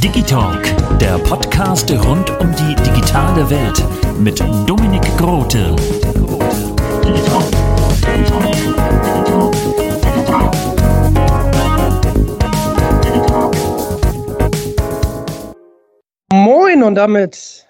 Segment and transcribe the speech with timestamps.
[0.00, 0.62] Digitalk,
[1.00, 3.84] der Podcast rund um die digitale Welt
[4.20, 4.38] mit
[4.68, 5.74] Dominik Grote.
[16.32, 17.66] Moin und damit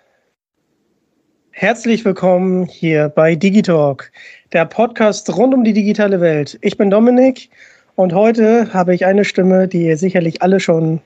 [1.53, 4.13] herzlich willkommen hier bei Digitalk,
[4.53, 6.59] der Podcast rund um die digitale Welt.
[6.61, 7.49] Ich bin Dominik
[7.97, 11.01] und heute habe ich eine Stimme, die ihr sicherlich alle schon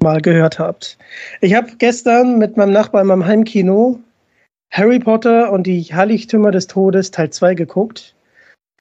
[0.00, 0.96] mal gehört habt.
[1.40, 3.98] Ich habe gestern mit meinem Nachbarn in meinem Heimkino
[4.70, 8.14] Harry Potter und die Heiligtümer des Todes Teil 2 geguckt.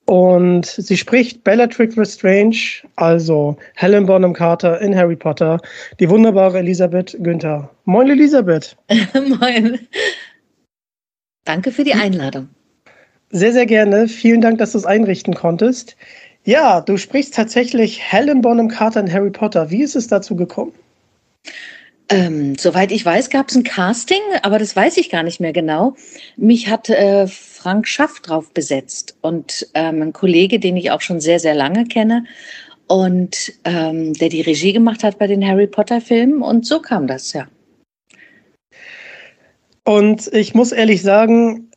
[0.06, 5.60] Und sie spricht Bellatrix Lestrange, also Helen Bonham Carter in Harry Potter,
[6.00, 7.72] die wunderbare Elisabeth Günther.
[7.86, 8.78] Moin Elisabeth.
[9.14, 9.80] Moin.
[11.46, 12.50] Danke für die Einladung.
[13.32, 14.08] Sehr, sehr gerne.
[14.08, 15.98] Vielen Dank, dass du es einrichten konntest.
[16.46, 19.72] Ja, du sprichst tatsächlich Helen Bonham Carter in Harry Potter.
[19.72, 20.74] Wie ist es dazu gekommen?
[22.08, 25.54] Ähm, soweit ich weiß, gab es ein Casting, aber das weiß ich gar nicht mehr
[25.54, 25.96] genau.
[26.38, 31.20] Mich hat äh, Frank Schaff drauf besetzt und ähm, ein Kollege, den ich auch schon
[31.20, 32.26] sehr, sehr lange kenne
[32.86, 37.08] und ähm, der die Regie gemacht hat bei den Harry Potter Filmen und so kam
[37.08, 37.48] das, ja.
[39.84, 41.72] Und ich muss ehrlich sagen,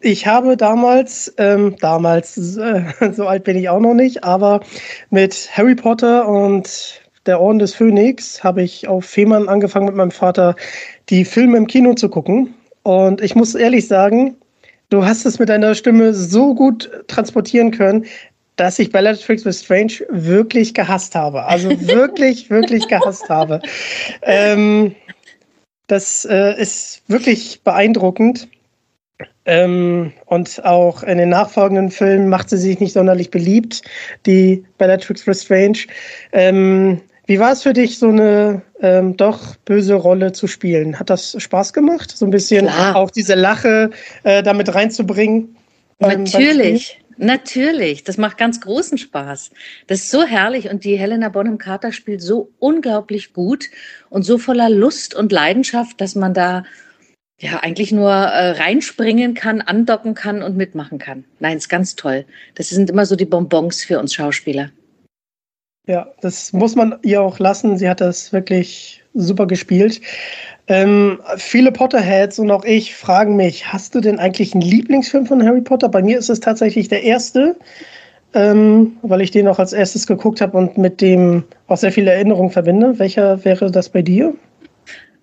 [0.00, 4.60] ich habe damals, ähm, damals, äh, so alt bin ich auch noch nicht, aber
[5.10, 10.10] mit Harry Potter und der Orden des Phönix habe ich auf Fehmarn angefangen mit meinem
[10.10, 10.56] Vater
[11.10, 12.54] die Filme im Kino zu gucken.
[12.82, 14.36] Und ich muss ehrlich sagen,
[14.88, 18.06] du hast es mit deiner Stimme so gut transportieren können,
[18.56, 21.44] dass ich Bellatrix Lestrange wirklich gehasst habe.
[21.44, 23.60] Also wirklich, wirklich gehasst habe.
[24.22, 24.94] Ähm,
[25.86, 28.48] das äh, ist wirklich beeindruckend.
[29.50, 33.82] Ähm, und auch in den nachfolgenden Filmen macht sie sich nicht sonderlich beliebt,
[34.24, 35.86] die Bellatrix Lestrange.
[36.32, 40.98] Ähm, wie war es für dich, so eine ähm, doch böse Rolle zu spielen?
[41.00, 42.94] Hat das Spaß gemacht, so ein bisschen Klar.
[42.94, 43.90] auch diese Lache
[44.22, 45.56] äh, damit reinzubringen?
[45.98, 48.04] beim- beim Natürlich, natürlich.
[48.04, 49.50] Das macht ganz großen Spaß.
[49.88, 53.66] Das ist so herrlich und die Helena Bonham Carter spielt so unglaublich gut
[54.10, 56.62] und so voller Lust und Leidenschaft, dass man da
[57.40, 61.24] ja eigentlich nur äh, reinspringen kann, andocken kann und mitmachen kann.
[61.40, 62.24] Nein, ist ganz toll.
[62.54, 64.70] Das sind immer so die Bonbons für uns Schauspieler.
[65.86, 67.78] Ja, das muss man ihr auch lassen.
[67.78, 70.00] Sie hat das wirklich super gespielt.
[70.68, 75.44] Ähm, viele Potterheads und auch ich fragen mich, hast du denn eigentlich einen Lieblingsfilm von
[75.44, 75.88] Harry Potter?
[75.88, 77.56] Bei mir ist es tatsächlich der erste,
[78.34, 82.12] ähm, weil ich den auch als erstes geguckt habe und mit dem auch sehr viele
[82.12, 82.98] Erinnerungen verbinde.
[82.98, 84.34] Welcher wäre das bei dir?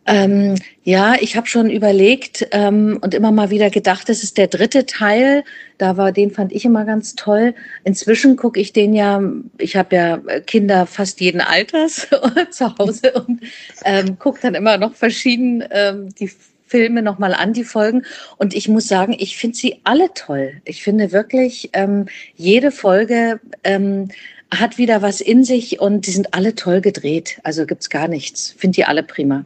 [0.07, 4.47] Ähm, ja, ich habe schon überlegt ähm, und immer mal wieder gedacht, das ist der
[4.47, 5.43] dritte Teil.
[5.77, 7.53] Da war, den fand ich immer ganz toll.
[7.83, 9.21] Inzwischen gucke ich den ja,
[9.57, 12.07] ich habe ja Kinder fast jeden Alters
[12.51, 13.41] zu Hause und
[13.83, 16.31] ähm, gucke dann immer noch verschieden ähm, die
[16.67, 18.03] Filme nochmal an, die Folgen.
[18.37, 20.61] Und ich muss sagen, ich finde sie alle toll.
[20.63, 24.07] Ich finde wirklich, ähm, jede Folge ähm,
[24.51, 27.39] hat wieder was in sich und die sind alle toll gedreht.
[27.43, 28.55] Also gibt's gar nichts.
[28.57, 29.45] Finde die alle prima.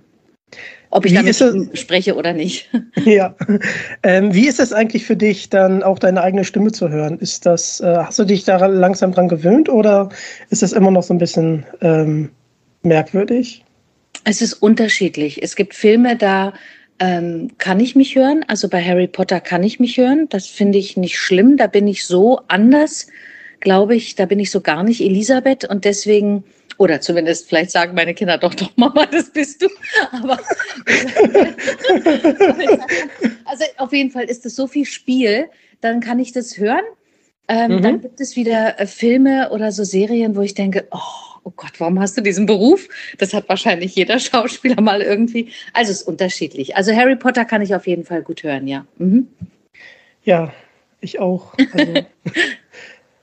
[0.93, 2.69] Ob ich Wie damit spreche oder nicht.
[3.05, 3.35] Ja.
[4.03, 7.17] Ähm, wie ist es eigentlich für dich, dann auch deine eigene Stimme zu hören?
[7.17, 10.09] Ist das, äh, hast du dich da langsam dran gewöhnt oder
[10.49, 12.29] ist das immer noch so ein bisschen ähm,
[12.83, 13.63] merkwürdig?
[14.25, 15.41] Es ist unterschiedlich.
[15.41, 16.53] Es gibt Filme, da
[16.99, 18.45] ähm, kann ich mich hören.
[18.47, 20.27] Also bei Harry Potter kann ich mich hören.
[20.29, 21.57] Das finde ich nicht schlimm.
[21.57, 23.07] Da bin ich so anders,
[23.61, 24.15] glaube ich.
[24.15, 26.43] Da bin ich so gar nicht Elisabeth und deswegen
[26.81, 29.67] oder zumindest vielleicht sagen meine Kinder doch doch Mama, das bist du.
[30.11, 30.33] Aber
[33.45, 35.47] also auf jeden Fall ist es so viel Spiel,
[35.81, 36.83] dann kann ich das hören.
[37.47, 37.81] Ähm, Mhm.
[37.81, 40.99] Dann gibt es wieder äh, Filme oder so Serien, wo ich denke, oh,
[41.43, 42.87] oh Gott, warum hast du diesen Beruf?
[43.19, 45.51] Das hat wahrscheinlich jeder Schauspieler mal irgendwie.
[45.73, 46.75] Also es ist unterschiedlich.
[46.75, 48.85] Also Harry Potter kann ich auf jeden Fall gut hören, ja.
[48.97, 49.27] Mhm.
[50.23, 50.51] Ja,
[50.99, 51.53] ich auch.
[51.73, 51.93] Also,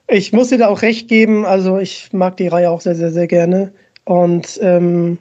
[0.09, 1.45] ich muss dir da auch recht geben.
[1.47, 3.73] Also ich mag die Reihe auch sehr, sehr, sehr gerne.
[4.05, 5.19] Und ähm,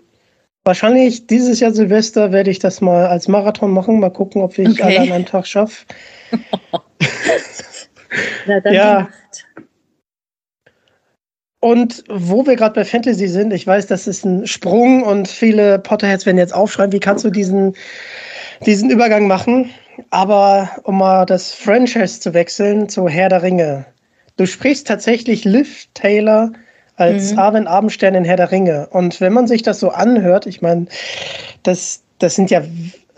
[0.63, 3.99] wahrscheinlich dieses Jahr Silvester werde ich das mal als Marathon machen.
[3.99, 4.83] Mal gucken, ob ich Okay.
[4.83, 5.85] alle an einem Tag schaffe.
[8.65, 9.09] Ja.
[11.59, 15.79] Und wo wir gerade bei Fantasy sind, ich weiß, das ist ein Sprung und viele
[15.79, 17.75] Potterheads werden jetzt aufschreiben, wie kannst du diesen,
[18.65, 19.69] diesen Übergang machen?
[20.11, 23.85] Aber um mal das Franchise zu wechseln zu Herr der Ringe.
[24.37, 26.51] Du sprichst tatsächlich Liv Taylor
[26.95, 27.39] als Mhm.
[27.39, 28.87] Arwen Abendstern in Herr der Ringe.
[28.91, 30.87] Und wenn man sich das so anhört, ich meine,
[31.63, 32.63] das, das sind ja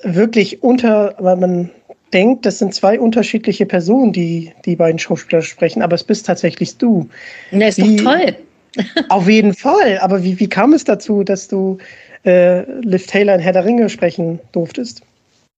[0.03, 1.69] wirklich unter, weil man
[2.13, 6.77] denkt, das sind zwei unterschiedliche Personen, die die beiden Schauspieler sprechen, aber es bist tatsächlich
[6.77, 7.07] du.
[7.51, 8.35] Na, ist Wie- doch toll.
[9.09, 9.97] Auf jeden Fall.
[9.99, 11.77] Aber wie, wie kam es dazu, dass du
[12.25, 15.01] äh, Liv Taylor in Herr der Ringe sprechen durftest?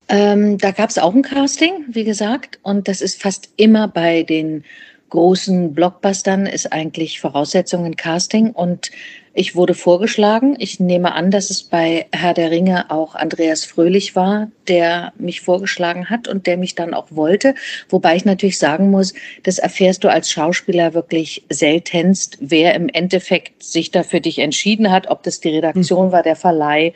[0.09, 4.23] Ähm, da gab es auch ein Casting, wie gesagt, und das ist fast immer bei
[4.23, 4.63] den
[5.11, 8.89] großen Blockbustern ist eigentlich Voraussetzung ein Casting und
[9.33, 10.55] ich wurde vorgeschlagen.
[10.59, 15.39] Ich nehme an, dass es bei Herr der Ringe auch Andreas Fröhlich war, der mich
[15.39, 17.55] vorgeschlagen hat und der mich dann auch wollte.
[17.89, 19.13] Wobei ich natürlich sagen muss,
[19.43, 24.91] das erfährst du als Schauspieler wirklich seltenst, wer im Endeffekt sich da für dich entschieden
[24.91, 26.93] hat, ob das die Redaktion war, der Verleih,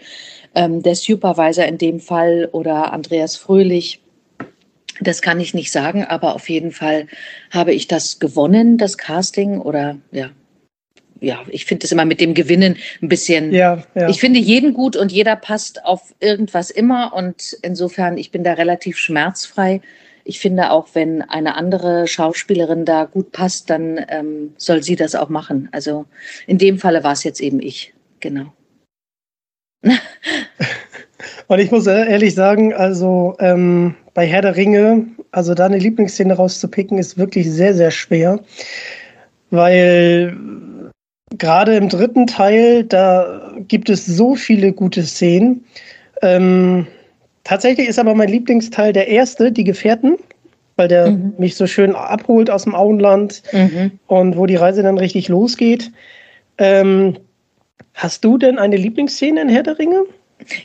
[0.56, 4.02] ähm, der Supervisor in dem Fall oder Andreas Fröhlich.
[5.02, 7.08] Das kann ich nicht sagen, aber auf jeden Fall
[7.52, 10.30] habe ich das gewonnen, das Casting oder ja.
[11.22, 13.54] Ja, ich finde es immer mit dem Gewinnen ein bisschen.
[13.54, 14.10] Ja, ja.
[14.10, 18.54] Ich finde jeden gut und jeder passt auf irgendwas immer und insofern, ich bin da
[18.54, 19.82] relativ schmerzfrei.
[20.26, 25.16] Ich finde auch, wenn eine andere Schauspielerin da gut passt, dann ähm, soll sie das
[25.16, 25.70] auch machen.
[25.72, 26.06] Also
[26.48, 28.52] in dem Falle war es jetzt eben ich, genau.
[31.48, 36.98] Und ich muss ehrlich sagen, also ähm, bei Herr der Ringe, also deine Lieblingsszene rauszupicken,
[36.98, 38.40] ist wirklich sehr, sehr schwer.
[39.52, 40.36] Weil
[41.38, 45.66] gerade im dritten Teil, da gibt es so viele gute Szenen.
[46.22, 46.88] Ähm,
[47.44, 50.16] tatsächlich ist aber mein Lieblingsteil der erste, die Gefährten,
[50.78, 51.34] weil der Mhm.
[51.38, 53.92] mich so schön abholt aus dem Auenland Mhm.
[54.08, 55.92] und wo die Reise dann richtig losgeht.
[56.58, 57.18] Ähm,
[57.94, 60.04] hast du denn eine Lieblingsszene in Herr der Ringe?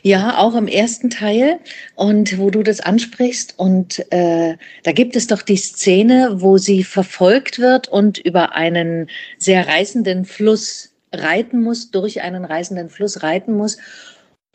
[0.01, 1.59] Ja, auch im ersten Teil.
[1.95, 6.83] Und wo du das ansprichst, und äh, da gibt es doch die Szene, wo sie
[6.83, 13.53] verfolgt wird und über einen sehr reißenden Fluss reiten muss, durch einen reißenden Fluss reiten
[13.53, 13.77] muss.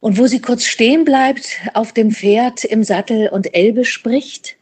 [0.00, 4.56] Und wo sie kurz stehen bleibt auf dem Pferd im Sattel und Elbe spricht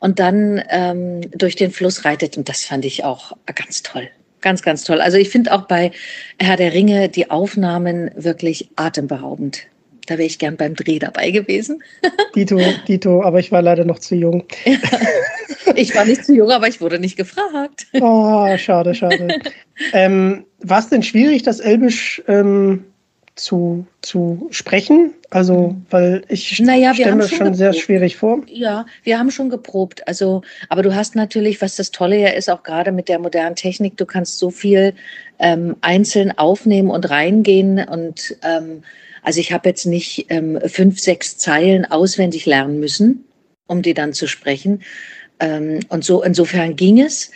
[0.00, 2.36] und dann ähm, durch den Fluss reitet.
[2.36, 4.10] Und das fand ich auch ganz toll.
[4.42, 5.00] Ganz, ganz toll.
[5.00, 5.92] Also ich finde auch bei
[6.38, 9.62] Herr der Ringe die Aufnahmen wirklich atemberaubend.
[10.06, 11.82] Da wäre ich gern beim Dreh dabei gewesen.
[12.34, 14.44] Dito, Dito, aber ich war leider noch zu jung.
[15.76, 17.86] Ich war nicht zu jung, aber ich wurde nicht gefragt.
[18.00, 19.40] Oh, schade, schade.
[19.92, 22.84] ähm, war es denn schwierig, das Elbisch ähm,
[23.34, 25.12] zu, zu sprechen?
[25.30, 28.42] Also, weil ich Naja, stelle mir schon schon sehr schwierig vor.
[28.46, 30.06] Ja, wir haben schon geprobt.
[30.06, 33.56] Also, aber du hast natürlich, was das Tolle ja ist, auch gerade mit der modernen
[33.56, 34.94] Technik, du kannst so viel
[35.40, 37.80] ähm, einzeln aufnehmen und reingehen.
[37.80, 38.84] Und ähm,
[39.24, 43.24] also ich habe jetzt nicht ähm, fünf, sechs Zeilen auswendig lernen müssen,
[43.66, 44.82] um die dann zu sprechen.
[45.40, 47.32] Ähm, und so insofern ging es.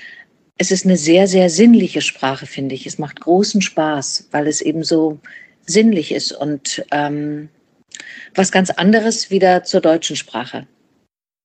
[0.59, 2.87] Es ist eine sehr, sehr sinnliche Sprache, finde ich.
[2.87, 5.19] Es macht großen Spaß, weil es eben so
[5.67, 7.49] sinnlich ist und ähm,
[8.35, 10.67] was ganz anderes wieder zur deutschen Sprache.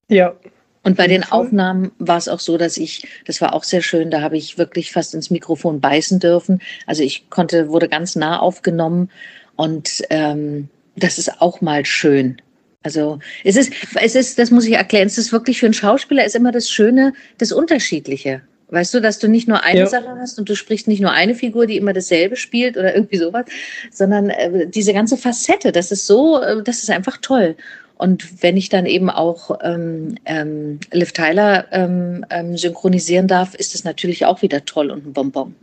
[0.09, 0.35] Ja,
[0.83, 1.23] Und bei den.
[1.23, 4.57] Aufnahmen war es auch so, dass ich, das war auch sehr schön, da habe ich
[4.57, 6.61] wirklich fast ins Mikrofon beißen dürfen.
[6.85, 9.09] Also ich konnte, wurde ganz nah aufgenommen
[9.55, 12.41] und ähm, das ist auch mal schön.
[12.83, 16.25] Also es ist, es ist, das muss ich erklären, es ist wirklich für einen Schauspieler
[16.25, 18.41] ist immer das Schöne, das Unterschiedliche.
[18.69, 19.85] Weißt du, dass du nicht nur eine Ja.
[19.85, 23.17] Sache hast und du sprichst nicht nur eine Figur, die immer dasselbe spielt oder irgendwie
[23.17, 23.45] sowas,
[23.91, 27.55] sondern äh, diese ganze Facette, das ist so, äh, das ist einfach toll.
[27.97, 33.75] Und wenn ich dann eben auch ähm, ähm, Liv Tyler ähm, ähm, synchronisieren darf, ist
[33.75, 35.55] das natürlich auch wieder toll und ein Bonbon.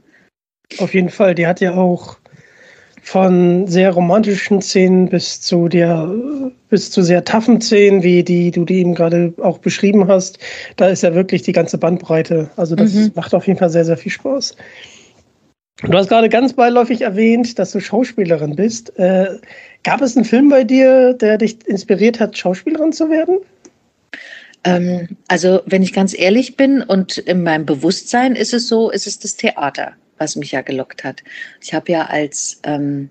[0.78, 1.34] auf jeden Fall.
[1.34, 2.19] Die hat ja auch
[3.02, 6.12] von sehr romantischen Szenen bis zu der
[6.68, 10.38] bis zu sehr taffen Szenen, wie die du die eben gerade auch beschrieben hast.
[10.76, 12.50] Da ist ja wirklich die ganze Bandbreite.
[12.56, 13.12] Also das Mhm.
[13.14, 14.56] macht auf jeden Fall sehr, sehr viel Spaß.
[15.82, 18.98] Du hast gerade ganz beiläufig erwähnt, dass du Schauspielerin bist.
[18.98, 19.38] Äh,
[19.82, 23.38] gab es einen Film bei dir, der dich inspiriert hat, Schauspielerin zu werden?
[24.62, 29.06] Ähm, also, wenn ich ganz ehrlich bin und in meinem Bewusstsein ist es so, ist
[29.06, 31.24] es das Theater, was mich ja gelockt hat.
[31.60, 33.10] Ich habe ja als ähm,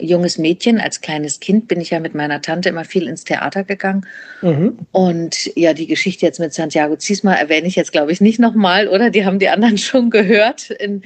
[0.00, 3.64] junges Mädchen, als kleines Kind bin ich ja mit meiner Tante immer viel ins Theater
[3.64, 4.06] gegangen.
[4.42, 4.78] Mhm.
[4.92, 8.88] Und ja, die Geschichte jetzt mit Santiago Ziesma erwähne ich jetzt, glaube ich, nicht nochmal,
[8.88, 9.10] oder?
[9.10, 11.02] Die haben die anderen schon gehört in,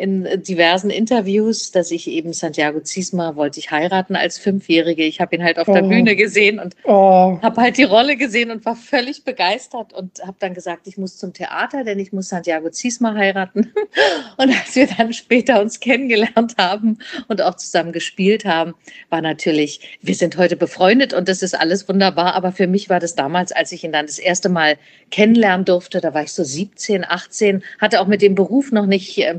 [0.00, 5.04] in diversen Interviews, dass ich eben Santiago Ziesma wollte ich heiraten als Fünfjährige.
[5.04, 5.74] Ich habe ihn halt auf oh.
[5.74, 7.38] der Bühne gesehen und oh.
[7.42, 11.18] habe halt die Rolle gesehen und war völlig begeistert und habe dann gesagt, ich muss
[11.18, 13.72] zum Theater, denn ich muss Santiago Ziesma heiraten.
[14.36, 18.74] Und als wir dann später uns kennengelernt haben und auch zusammen gespielt haben,
[19.10, 22.34] war natürlich, wir sind heute befreundet und das ist alles wunderbar.
[22.34, 24.78] Aber für mich war das damals, als ich ihn dann das erste Mal
[25.10, 29.18] kennenlernen durfte, da war ich so 17, 18, hatte auch mit dem Beruf noch nicht
[29.18, 29.34] äh,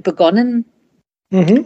[1.30, 1.66] Mhm.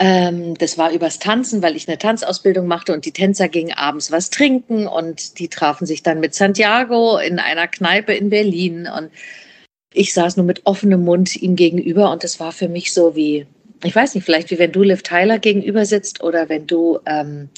[0.00, 4.10] Ähm, das war übers Tanzen, weil ich eine Tanzausbildung machte und die Tänzer gingen abends
[4.10, 9.10] was trinken und die trafen sich dann mit Santiago in einer Kneipe in Berlin und
[9.92, 13.46] ich saß nur mit offenem Mund ihm gegenüber und das war für mich so wie,
[13.84, 17.48] ich weiß nicht, vielleicht wie wenn du Liv Tyler gegenüber sitzt oder wenn du ähm,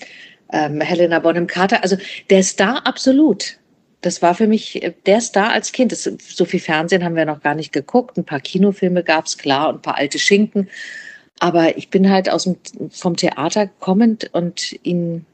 [0.53, 1.97] ähm, Helena Bonham Carter, also
[2.29, 3.59] der Star absolut.
[4.01, 5.93] Das war für mich äh, der Star als Kind.
[5.93, 8.17] Das, so viel Fernsehen haben wir noch gar nicht geguckt.
[8.17, 10.69] Ein paar Kinofilme gab es, klar, und ein paar alte Schinken.
[11.39, 12.57] Aber ich bin halt aus dem,
[12.91, 15.27] vom Theater kommend und ihn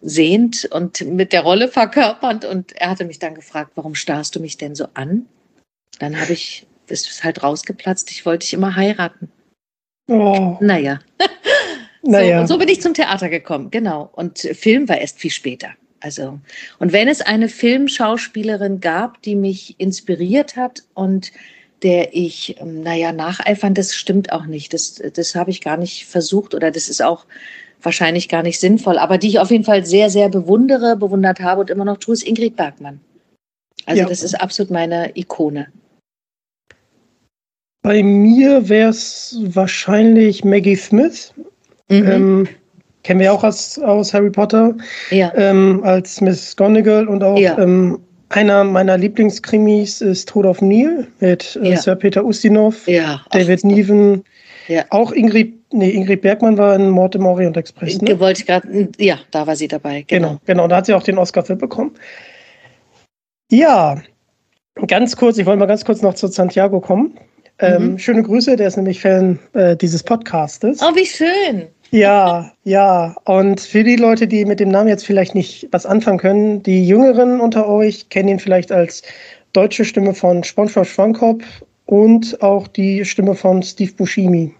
[0.00, 2.44] sehend und mit der Rolle verkörpernd.
[2.44, 5.26] Und er hatte mich dann gefragt, warum starrst du mich denn so an?
[5.98, 9.30] Dann habe ich, das ist halt rausgeplatzt, ich wollte dich immer heiraten.
[10.08, 10.56] Oh.
[10.60, 11.00] Naja.
[12.02, 12.36] naja.
[12.36, 14.08] So, und so bin ich zum Theater gekommen, genau.
[14.12, 15.70] Und Film war erst viel später.
[16.06, 16.38] Also,
[16.78, 21.32] und wenn es eine Filmschauspielerin gab, die mich inspiriert hat und
[21.82, 24.72] der ich, ähm, naja, nacheifern, das stimmt auch nicht.
[24.72, 27.26] Das, das habe ich gar nicht versucht oder das ist auch
[27.82, 28.98] wahrscheinlich gar nicht sinnvoll.
[28.98, 32.14] Aber die ich auf jeden Fall sehr, sehr bewundere, bewundert habe und immer noch tue,
[32.14, 33.00] ist Ingrid Bergmann.
[33.84, 34.08] Also ja.
[34.08, 35.66] das ist absolut meine Ikone.
[37.82, 41.34] Bei mir wäre es wahrscheinlich Maggie Smith.
[41.88, 42.10] Mhm.
[42.10, 42.48] Ähm,
[43.06, 44.74] kennen wir auch aus, aus Harry Potter.
[45.10, 45.32] Ja.
[45.36, 47.56] Ähm, als Miss Gonigal und auch ja.
[47.56, 51.76] ähm, einer meiner Lieblingskrimis ist Tod auf Nil mit äh, ja.
[51.76, 52.84] Sir Peter Ustinov,
[53.30, 54.24] David Niven,
[54.90, 58.02] auch Ingrid, nee, Ingrid Bergmann war in Mord im Orient Express.
[58.02, 58.18] Ne?
[58.18, 60.04] Wollte ich gerade, ja, da war sie dabei.
[60.08, 60.28] Genau.
[60.28, 61.92] genau, genau, da hat sie auch den Oscar für bekommen.
[63.52, 64.02] Ja,
[64.88, 67.16] ganz kurz, ich wollte mal ganz kurz noch zu Santiago kommen.
[67.58, 67.98] Ähm, mhm.
[67.98, 70.82] Schöne Grüße, der ist nämlich Fan äh, dieses Podcastes.
[70.82, 71.68] Oh, wie schön.
[71.90, 73.16] Ja, ja.
[73.24, 76.86] Und für die Leute, die mit dem Namen jetzt vielleicht nicht was anfangen können, die
[76.86, 79.02] Jüngeren unter euch kennen ihn vielleicht als
[79.52, 81.44] deutsche Stimme von SpongeBob Schwammkopf
[81.86, 84.52] und auch die Stimme von Steve Buscemi.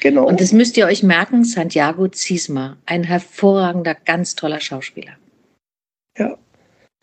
[0.00, 0.26] Genau.
[0.26, 5.12] Und das müsst ihr euch merken, Santiago Ziesma, ein hervorragender, ganz toller Schauspieler.
[6.18, 6.36] Ja.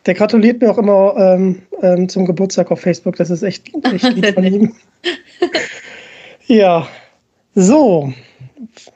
[0.06, 3.16] Der gratuliert mir auch immer ähm, ähm, zum Geburtstag auf Facebook.
[3.16, 4.74] Das ist echt, echt lieb von ihm.
[6.46, 6.86] ja.
[7.54, 8.12] So,
[8.74, 8.91] so,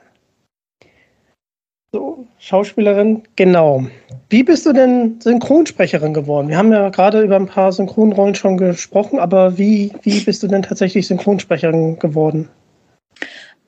[2.47, 3.85] Schauspielerin, genau.
[4.29, 6.47] Wie bist du denn Synchronsprecherin geworden?
[6.47, 10.47] Wir haben ja gerade über ein paar Synchronrollen schon gesprochen, aber wie, wie bist du
[10.47, 12.47] denn tatsächlich Synchronsprecherin geworden?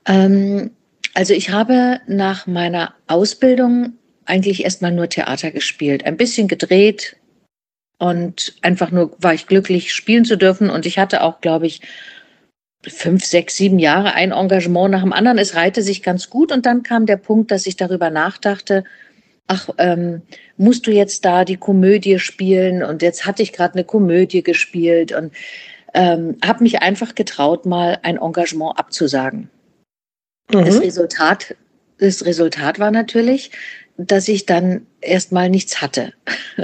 [0.06, 0.72] Ähm,
[1.14, 7.18] also ich habe nach meiner Ausbildung eigentlich erstmal nur Theater gespielt, ein bisschen gedreht
[7.98, 10.70] und einfach nur war ich glücklich, spielen zu dürfen.
[10.70, 11.82] Und ich hatte auch, glaube ich,
[12.88, 15.38] fünf, sechs, sieben Jahre ein Engagement nach dem anderen.
[15.38, 18.84] Es reihte sich ganz gut und dann kam der Punkt, dass ich darüber nachdachte,
[19.48, 20.22] ach, ähm,
[20.58, 22.84] musst du jetzt da die Komödie spielen?
[22.84, 25.34] Und jetzt hatte ich gerade eine Komödie gespielt und
[25.94, 29.50] ähm, habe mich einfach getraut, mal ein Engagement abzusagen.
[30.54, 30.66] Mhm.
[30.66, 31.56] Das, Resultat,
[31.98, 33.52] das Resultat war natürlich,
[33.98, 36.14] dass ich dann erstmal nichts hatte.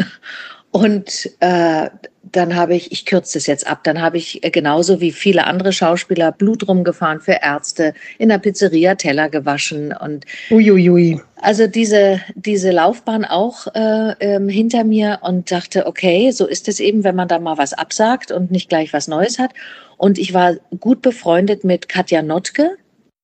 [0.76, 1.90] Und äh,
[2.22, 5.46] dann habe ich, ich kürze das jetzt ab, dann habe ich äh, genauso wie viele
[5.46, 11.22] andere Schauspieler Blut rumgefahren für Ärzte, in der Pizzeria Teller gewaschen und Uiuiui.
[11.38, 16.82] Also diese, diese Laufbahn auch äh, ähm, hinter mir und dachte, okay, so ist es
[16.82, 19.52] eben, wenn man da mal was absagt und nicht gleich was Neues hat.
[19.96, 22.76] Und ich war gut befreundet mit Katja Notke.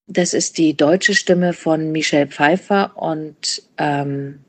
[0.08, 4.39] Das ist die deutsche Stimme von Michelle Pfeiffer und ähm,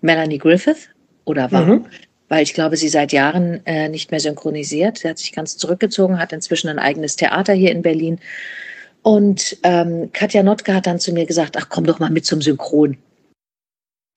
[0.00, 0.88] Melanie Griffith
[1.26, 1.66] oder war.
[1.66, 1.84] Mhm
[2.32, 4.96] weil ich glaube, sie seit Jahren äh, nicht mehr synchronisiert.
[4.96, 8.20] Sie hat sich ganz zurückgezogen, hat inzwischen ein eigenes Theater hier in Berlin.
[9.02, 12.40] Und ähm, Katja Notke hat dann zu mir gesagt, ach komm doch mal mit zum
[12.40, 12.96] Synchron.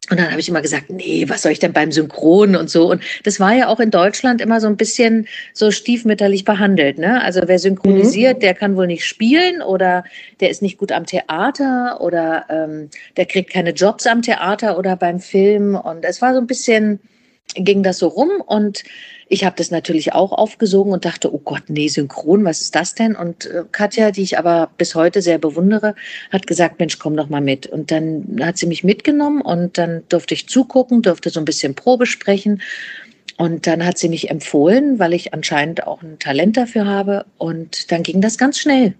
[0.10, 2.89] Und dann habe ich immer gesagt, nee, was soll ich denn beim Synchron und so.
[2.89, 6.98] Und das war ja auch in Deutschland immer so ein bisschen so stiefmütterlich behandelt.
[6.98, 7.22] Ne?
[7.22, 8.39] Also wer synchronisiert, mhm.
[8.39, 10.05] der kann wohl nicht spielen oder
[10.39, 14.95] der ist nicht gut am Theater oder ähm, der kriegt keine Jobs am Theater oder
[14.95, 15.75] beim Film.
[15.75, 17.01] Und es war so ein bisschen,
[17.53, 18.83] ging das so rum und
[19.27, 22.93] ich habe das natürlich auch aufgesogen und dachte, oh Gott, nee, synchron, was ist das
[22.93, 23.15] denn?
[23.15, 25.95] Und äh, Katja, die ich aber bis heute sehr bewundere,
[26.31, 27.65] hat gesagt, Mensch, komm doch mal mit.
[27.65, 31.73] Und dann hat sie mich mitgenommen und dann durfte ich zugucken, durfte so ein bisschen
[31.73, 32.61] Probe sprechen.
[33.37, 37.25] Und dann hat sie mich empfohlen, weil ich anscheinend auch ein Talent dafür habe.
[37.37, 38.93] Und dann ging das ganz schnell.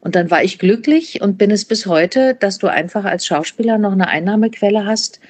[0.00, 3.76] Und dann war ich glücklich und bin es bis heute, dass du einfach als Schauspieler
[3.76, 5.20] noch eine Einnahmequelle hast,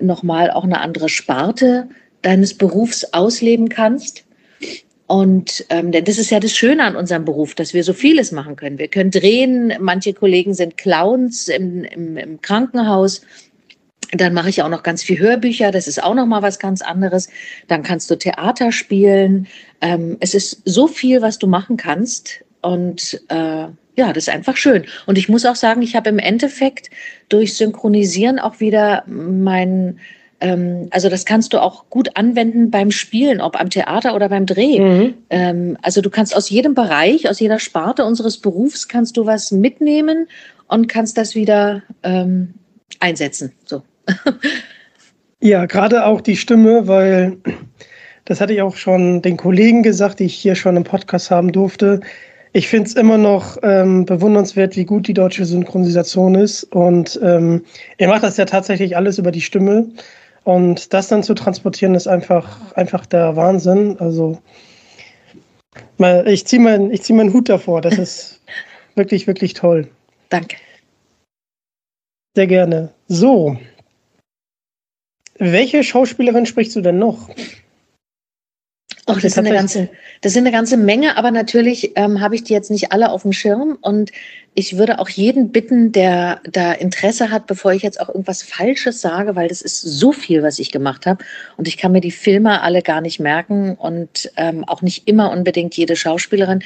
[0.00, 1.88] nochmal auch eine andere Sparte
[2.22, 4.24] deines Berufs ausleben kannst.
[5.06, 8.30] Und ähm, denn das ist ja das Schöne an unserem Beruf, dass wir so vieles
[8.30, 8.78] machen können.
[8.78, 13.22] Wir können drehen, manche Kollegen sind Clowns im, im, im Krankenhaus.
[14.12, 16.82] Dann mache ich auch noch ganz viel Hörbücher, das ist auch noch mal was ganz
[16.82, 17.28] anderes.
[17.68, 19.46] Dann kannst du Theater spielen.
[19.80, 22.44] Ähm, es ist so viel, was du machen kannst.
[22.60, 24.84] Und äh, ja, das ist einfach schön.
[25.06, 26.88] Und ich muss auch sagen, ich habe im Endeffekt
[27.28, 29.98] durch Synchronisieren auch wieder mein
[30.40, 34.46] ähm, also das kannst du auch gut anwenden beim Spielen, ob am Theater oder beim
[34.46, 34.78] Dreh.
[34.78, 35.14] Mhm.
[35.30, 39.50] Ähm, also du kannst aus jedem Bereich, aus jeder Sparte unseres Berufs kannst du was
[39.50, 40.28] mitnehmen
[40.68, 42.54] und kannst das wieder ähm,
[43.00, 43.52] einsetzen.
[43.64, 43.82] So.
[45.40, 47.38] ja, gerade auch die Stimme, weil
[48.26, 51.50] das hatte ich auch schon den Kollegen gesagt, die ich hier schon im Podcast haben
[51.50, 52.00] durfte.
[52.52, 56.64] Ich finde es immer noch ähm, bewundernswert, wie gut die deutsche Synchronisation ist.
[56.64, 57.64] Und ähm,
[57.98, 59.86] ihr macht das ja tatsächlich alles über die Stimme.
[60.44, 63.96] Und das dann zu transportieren, ist einfach, einfach der Wahnsinn.
[63.98, 64.38] Also
[66.26, 67.82] ich ziehe meinen zieh meinen Hut davor.
[67.82, 68.40] Das ist
[68.94, 69.88] wirklich, wirklich toll.
[70.30, 70.56] Danke.
[72.34, 72.92] Sehr gerne.
[73.08, 73.58] So.
[75.38, 77.28] Welche Schauspielerin sprichst du denn noch?
[79.10, 79.88] Ach, das, sind eine ganze,
[80.20, 83.22] das sind eine ganze Menge, aber natürlich ähm, habe ich die jetzt nicht alle auf
[83.22, 84.12] dem Schirm und
[84.54, 89.00] ich würde auch jeden bitten, der da Interesse hat, bevor ich jetzt auch irgendwas Falsches
[89.00, 91.24] sage, weil das ist so viel, was ich gemacht habe
[91.56, 95.30] und ich kann mir die Filme alle gar nicht merken und ähm, auch nicht immer
[95.30, 96.62] unbedingt jede Schauspielerin.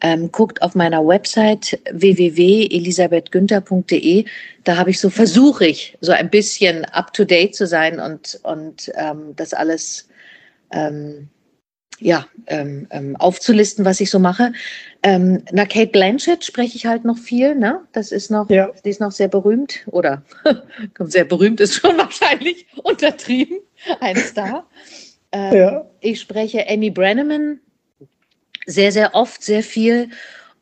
[0.00, 4.24] Ähm, guckt auf meiner Website www.elisabethgünther.de.
[4.64, 8.40] Da habe ich so versuche ich so ein bisschen up to date zu sein und
[8.42, 10.08] und ähm, das alles
[10.72, 11.28] ähm,
[11.98, 14.52] ja, ähm, ähm, aufzulisten, was ich so mache.
[15.02, 17.80] Ähm, na, Kate Blanchett spreche ich halt noch viel, ne?
[17.92, 18.70] Das ist noch, ja.
[18.84, 20.22] die ist noch sehr berühmt oder
[21.00, 23.58] sehr berühmt ist schon wahrscheinlich untertrieben,
[24.00, 24.66] ein Star.
[25.32, 25.86] Ähm, ja.
[26.00, 27.60] Ich spreche Amy Brenneman
[28.66, 30.10] sehr, sehr oft, sehr viel.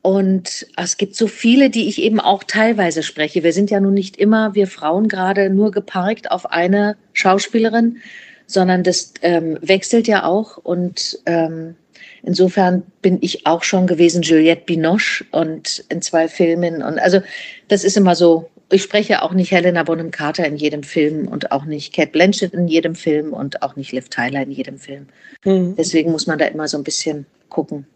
[0.03, 3.42] Und es gibt so viele, die ich eben auch teilweise spreche.
[3.42, 8.03] Wir sind ja nun nicht immer, wir Frauen gerade, nur geparkt auf eine Schauspielerin,
[8.46, 11.76] sondern das ähm, wechselt ja auch und ähm,
[12.22, 17.20] insofern bin ich auch schon gewesen Juliette Binoche und in zwei Filmen und also
[17.68, 18.50] das ist immer so.
[18.72, 22.54] Ich spreche auch nicht Helena Bonham Carter in jedem Film und auch nicht Cat Blanchett
[22.54, 25.07] in jedem Film und auch nicht Liv Tyler in jedem Film.
[25.44, 25.76] Mhm.
[25.76, 27.87] Deswegen muss man da immer so ein bisschen gucken.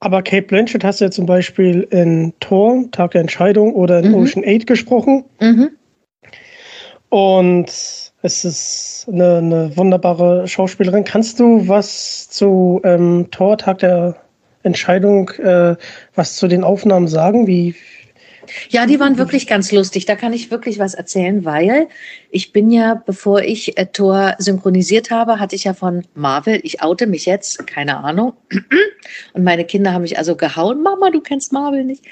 [0.00, 4.10] Aber Kate Blanchett hast du ja zum Beispiel in Thor, Tag der Entscheidung oder in
[4.10, 4.14] mhm.
[4.14, 5.24] Ocean 8 gesprochen.
[5.40, 5.70] Mhm.
[7.08, 11.04] Und es ist eine, eine, wunderbare Schauspielerin.
[11.04, 14.16] Kannst du was zu ähm, Tortag der
[14.62, 15.76] Entscheidung, äh,
[16.14, 17.46] was zu den Aufnahmen sagen?
[17.46, 17.74] Wie,
[18.68, 20.06] ja, die waren wirklich ganz lustig.
[20.06, 21.88] Da kann ich wirklich was erzählen, weil
[22.30, 26.82] ich bin ja, bevor ich äh, Thor synchronisiert habe, hatte ich ja von Marvel, ich
[26.82, 28.34] oute mich jetzt, keine Ahnung.
[29.32, 30.82] Und meine Kinder haben mich also gehauen.
[30.82, 32.04] Mama, du kennst Marvel nicht.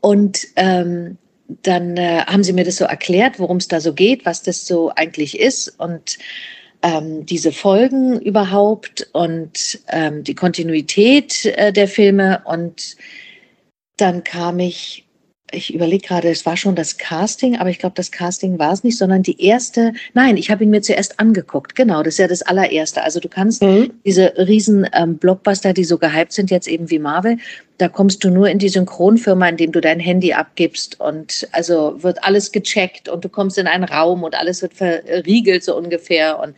[0.00, 1.18] Und ähm,
[1.62, 4.66] dann äh, haben sie mir das so erklärt, worum es da so geht, was das
[4.66, 6.18] so eigentlich ist und
[6.82, 12.42] ähm, diese Folgen überhaupt und ähm, die Kontinuität äh, der Filme.
[12.44, 12.96] Und
[13.96, 15.06] dann kam ich
[15.52, 18.84] ich überlege gerade, es war schon das Casting, aber ich glaube, das Casting war es
[18.84, 21.74] nicht, sondern die erste, nein, ich habe ihn mir zuerst angeguckt.
[21.74, 23.02] Genau, das ist ja das allererste.
[23.02, 23.92] Also du kannst mhm.
[24.04, 27.38] diese riesen ähm, Blockbuster, die so gehypt sind, jetzt eben wie Marvel,
[27.78, 32.22] da kommst du nur in die Synchronfirma, indem du dein Handy abgibst und also wird
[32.22, 36.54] alles gecheckt und du kommst in einen Raum und alles wird verriegelt so ungefähr und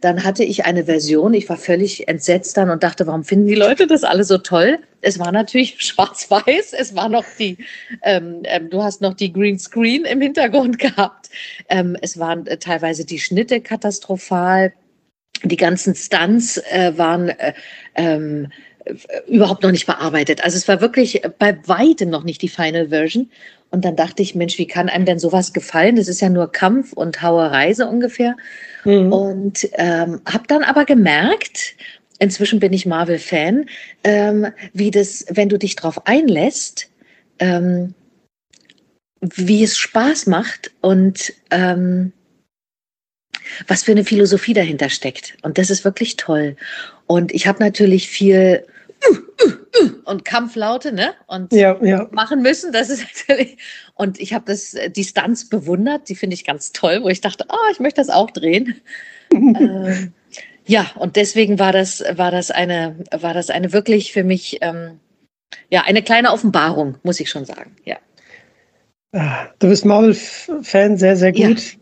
[0.00, 3.54] dann hatte ich eine Version, ich war völlig entsetzt dann und dachte, warum finden die
[3.54, 4.78] Leute das alle so toll?
[5.00, 7.58] Es war natürlich schwarz-weiß, es war noch die,
[8.02, 11.30] ähm, ähm, du hast noch die Green Screen im Hintergrund gehabt.
[11.68, 14.72] Ähm, es waren äh, teilweise die Schnitte katastrophal.
[15.42, 17.52] Die ganzen Stunts äh, waren äh,
[17.96, 18.48] ähm,
[19.26, 20.44] überhaupt noch nicht bearbeitet.
[20.44, 23.30] Also es war wirklich bei weitem noch nicht die Final Version.
[23.70, 25.96] Und dann dachte ich, Mensch, wie kann einem denn sowas gefallen?
[25.96, 28.36] Das ist ja nur Kampf und Hauerei so ungefähr.
[28.84, 29.12] Mhm.
[29.12, 31.74] Und ähm, habe dann aber gemerkt,
[32.18, 33.66] inzwischen bin ich Marvel-Fan,
[34.04, 36.88] ähm, wie das, wenn du dich drauf einlässt,
[37.40, 37.94] ähm,
[39.20, 42.12] wie es Spaß macht und ähm,
[43.66, 45.36] was für eine Philosophie dahinter steckt.
[45.42, 46.56] Und das ist wirklich toll.
[47.06, 48.64] Und ich habe natürlich viel
[50.04, 51.14] und Kampflaute, ne?
[51.26, 52.08] Und Ja, ja.
[52.12, 52.72] machen müssen.
[52.72, 53.56] Das ist natürlich.
[53.94, 56.08] Und ich habe das äh, die Stunts bewundert.
[56.08, 58.80] Die finde ich ganz toll, wo ich dachte, ah, ich möchte das auch drehen.
[59.32, 60.12] ähm,
[60.66, 65.00] ja, und deswegen war das war das eine war das eine wirklich für mich ähm,
[65.70, 67.76] ja eine kleine Offenbarung, muss ich schon sagen.
[67.84, 67.96] Ja.
[69.12, 71.48] Ah, Du bist Marvel-Fan, sehr, sehr Ja.
[71.48, 71.76] gut.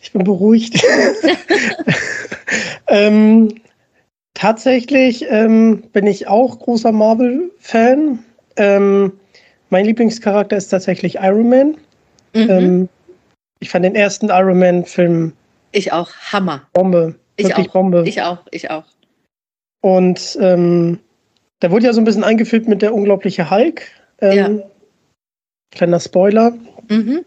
[0.00, 0.82] Ich bin beruhigt.
[2.88, 3.60] ähm,
[4.38, 8.18] tatsächlich ähm, bin ich auch großer Marvel-Fan.
[8.56, 9.12] Ähm,
[9.70, 11.76] mein Lieblingscharakter ist tatsächlich Iron Man.
[12.34, 12.50] Mhm.
[12.50, 12.88] Ähm,
[13.60, 15.32] ich fand den ersten Iron Man-Film
[15.72, 16.10] ich auch.
[16.32, 16.62] Hammer.
[16.72, 17.16] Bombe.
[17.36, 17.72] Ich Wirklich auch.
[17.72, 18.04] Bombe.
[18.06, 18.38] Ich auch.
[18.50, 18.84] Ich auch.
[19.80, 20.98] Und ähm,
[21.60, 23.82] da wurde ja so ein bisschen eingeführt mit der unglaubliche Hulk.
[24.20, 24.62] Ähm,
[25.70, 26.54] Kleiner Spoiler.
[26.88, 27.24] Mhm.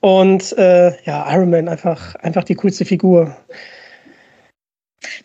[0.00, 3.36] Und äh, ja, Iron Man einfach, einfach die coolste Figur.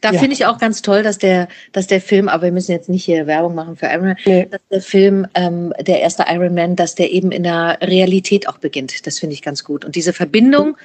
[0.04, 0.20] Da Ja.
[0.20, 3.06] finde ich auch ganz toll, dass der, dass der Film, aber wir müssen jetzt nicht
[3.06, 4.48] hier Werbung machen für Iron Man, Nee.
[4.52, 8.58] dass der Film, ähm, der erste Iron Man, dass der eben in der Realität auch
[8.58, 9.08] beginnt.
[9.08, 9.86] Das finde ich ganz gut.
[9.86, 10.76] Und diese Verbindung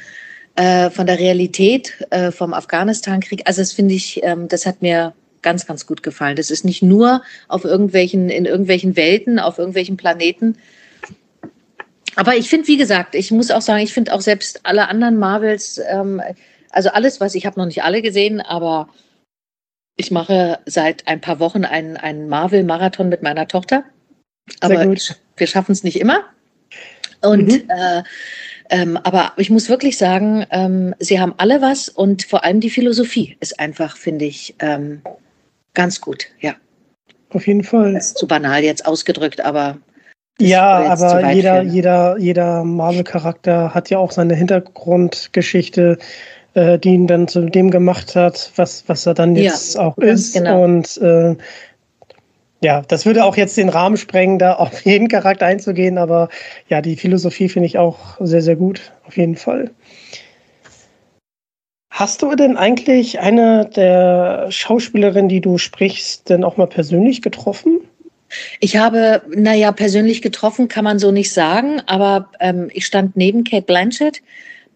[0.55, 5.15] äh, von der Realität äh, vom Afghanistan-Krieg, also das finde ich, ähm, das hat mir
[5.43, 6.37] ganz, ganz gut gefallen.
[6.37, 10.59] Das ist nicht nur auf irgendwelchen, in irgendwelchen Welten, auf irgendwelchen Planeten.
[12.15, 15.17] Aber ich finde, wie gesagt, ich muss auch sagen, ich finde auch selbst alle anderen
[15.17, 16.23] Marvels, ähm,
[16.71, 18.89] also alles, was ich habe noch nicht alle gesehen, aber
[19.99, 23.85] ich mache seit ein paar Wochen einen, einen Marvel-Marathon mit meiner Tochter.
[24.63, 25.21] Sehr Aber gut.
[25.37, 26.25] wir schaffen es nicht immer.
[27.21, 27.69] Und Mhm.
[27.69, 28.03] äh,
[28.71, 32.71] ähm, aber ich muss wirklich sagen, ähm, sie haben alle was und vor allem die
[32.71, 35.03] Philosophie ist einfach, finde ich, ähm,
[35.75, 36.27] ganz gut.
[36.41, 36.55] Ja,
[37.31, 37.95] Auf jeden Fall.
[37.95, 39.79] das ist zu banal jetzt ausgedrückt, aber
[40.41, 41.71] Ja, aber jeder, führen.
[41.75, 45.99] jeder, jeder Marvel-Charakter hat ja auch seine Hintergrundgeschichte,
[46.55, 49.97] äh, die ihn dann zu dem gemacht hat, was, was er dann Ja, jetzt auch
[49.97, 50.33] ganz ist.
[50.35, 50.65] genau.
[50.65, 51.37] Und äh,
[52.61, 56.29] ja, das würde auch jetzt den Rahmen sprengen, da auf jeden Charakter einzugehen, aber
[56.69, 59.71] ja, die Philosophie finde ich auch sehr, sehr gut, auf jeden Fall.
[61.91, 67.81] Hast du denn eigentlich eine der Schauspielerinnen, die du sprichst, denn auch mal persönlich getroffen?
[68.61, 73.43] Ich habe, naja, persönlich getroffen kann man so nicht sagen, aber ähm, ich stand neben
[73.43, 74.23] Kate Blanchett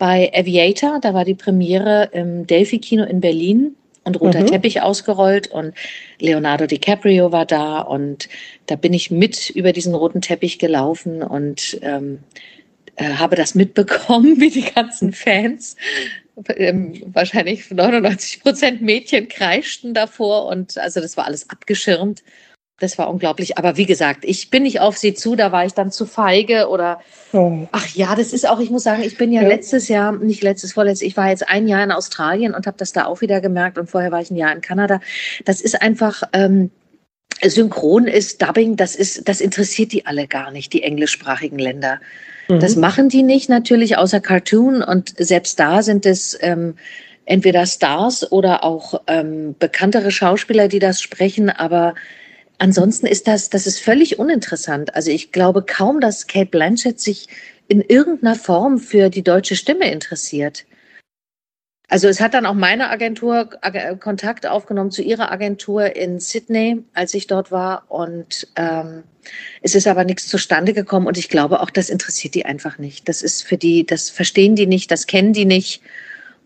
[0.02, 0.98] bei Aviator.
[1.00, 4.46] Da war die Premiere im Delphi-Kino in Berlin und roter Mhm.
[4.48, 5.74] Teppich ausgerollt und
[6.18, 8.28] Leonardo DiCaprio war da und
[8.66, 12.18] da bin ich mit über diesen roten Teppich gelaufen und ähm,
[12.96, 15.76] äh, habe das mitbekommen, wie die ganzen Fans,
[16.56, 22.24] ähm, wahrscheinlich 99 Prozent Mädchen kreischten davor und also das war alles abgeschirmt.
[22.78, 23.58] Das war unglaublich.
[23.58, 26.68] Aber wie gesagt, ich bin nicht auf sie zu, da war ich dann zu feige
[26.68, 27.00] oder
[27.32, 29.48] Oh, ach ja, das ist auch, ich muss sagen, ich bin ja, Ja.
[29.48, 32.92] letztes Jahr, nicht letztes, vorletztes, ich war jetzt ein Jahr in Australien und habe das
[32.92, 35.00] da auch wieder gemerkt und vorher war ich ein Jahr in Kanada.
[35.44, 36.70] Das ist einfach, ähm,
[37.42, 42.00] Synchron ist Dubbing, das ist, das interessiert die alle gar nicht, die englischsprachigen Länder.
[42.48, 44.82] Das machen die nicht natürlich, außer Cartoon.
[44.82, 46.74] Und selbst da sind es ähm,
[47.24, 51.48] entweder Stars oder auch ähm, bekanntere Schauspieler, die das sprechen.
[51.50, 51.94] Aber
[52.62, 54.94] ansonsten ist das, das ist völlig uninteressant.
[54.94, 57.28] Also ich glaube kaum, dass Kate Blanchett sich
[57.66, 60.64] in irgendeiner Form für die deutsche Stimme interessiert.
[61.88, 66.84] Also es hat dann auch meine Agentur Ag Kontakt aufgenommen zu ihrer Agentur in Sydney,
[66.94, 67.90] als ich dort war.
[67.90, 69.02] Und ähm,
[69.60, 71.08] es ist aber nichts zustande gekommen.
[71.08, 73.08] Und ich glaube auch, das interessiert die einfach nicht.
[73.08, 75.82] Das ist für die, das verstehen die nicht, das kennen die nicht.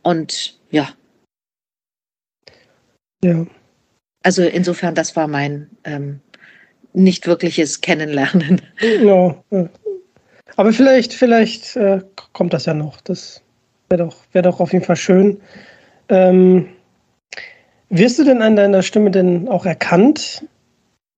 [0.03, 0.89] Und ja,
[3.23, 3.47] ja.
[4.27, 6.19] Also insofern, das war mein ähm,
[6.93, 8.61] nicht wirkliches Kennenlernen.
[9.01, 9.37] Ja.
[10.57, 12.01] Aber vielleicht, vielleicht äh,
[12.33, 13.01] kommt das ja noch.
[13.03, 13.41] Das
[13.89, 15.41] wäre doch, wär doch auf jeden Fall schön.
[16.09, 16.67] Ähm,
[17.89, 20.45] wirst du denn an deiner Stimme denn auch erkannt?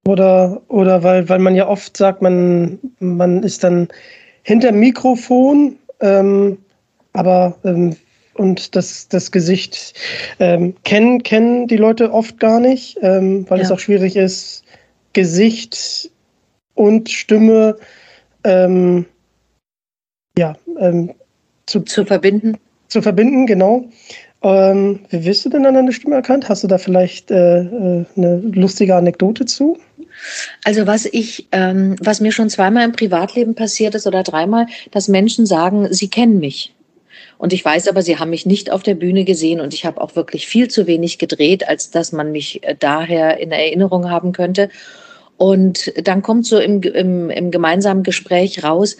[0.06, 3.88] Oder, oder weil, weil man ja oft sagt, man, man ist dann
[4.42, 6.58] hinter Mikrofon, ähm,
[7.14, 7.96] aber ähm,
[8.38, 9.94] und das, das Gesicht
[10.38, 13.74] ähm, kennen, kennen die Leute oft gar nicht, ähm, weil es Ja.
[13.74, 14.64] auch schwierig ist,
[15.12, 16.10] Gesicht
[16.74, 17.76] und Stimme
[18.44, 19.04] ähm,
[20.38, 21.12] ja, ähm,
[21.66, 22.56] zu, Zu verbinden.
[22.88, 23.84] zu verbinden, genau.
[24.42, 26.48] Ähm, wie wirst du denn an deine Stimme erkannt?
[26.48, 29.78] Hast du da vielleicht äh, äh, eine lustige Anekdote zu?
[30.64, 35.08] Also was ich, ähm, was mir schon zweimal im Privatleben passiert ist oder dreimal, dass
[35.08, 36.72] Menschen sagen, sie kennen mich.
[37.38, 40.00] Und ich weiß aber, sie haben mich nicht auf der Bühne gesehen und ich habe
[40.00, 44.32] auch wirklich viel zu wenig gedreht, als dass man mich äh, daher in Erinnerung haben
[44.32, 44.68] könnte.
[45.36, 48.96] Und dann kommt so im, im, im gemeinsamen Gespräch raus,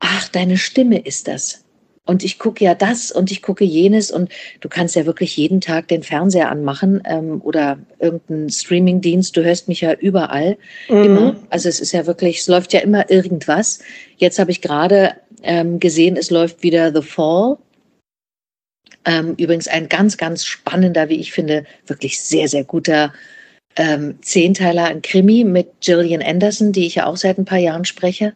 [0.00, 1.64] ach, deine Stimme ist das.
[2.08, 5.60] und ich gucke ja das und ich gucke jenes und du kannst ja wirklich jeden
[5.60, 9.36] Tag den Fernseher anmachen ähm, oder irgendeinen Streamingdienst.
[9.36, 10.56] Du hörst mich ja überall
[10.88, 11.04] mhm.
[11.04, 11.36] immer.
[11.50, 13.80] Also es ist ja wirklich, es läuft ja immer irgendwas.
[14.16, 15.12] Jetzt habe ich gerade
[15.42, 17.58] ähm, gesehen, es läuft wieder The Fall.
[19.08, 23.14] Ähm, übrigens ein ganz, ganz spannender, wie ich finde, wirklich sehr, sehr guter
[23.76, 27.86] ähm, Zehnteiler, ein Krimi mit Gillian Anderson, die ich ja auch seit ein paar Jahren
[27.86, 28.34] spreche.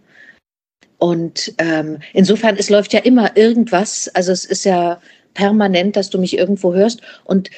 [0.97, 4.09] Und ähm, insofern, es läuft ja immer irgendwas.
[4.15, 4.99] Also es ist ja
[5.35, 7.03] permanent, dass du mich irgendwo hörst.
[7.25, 7.51] Und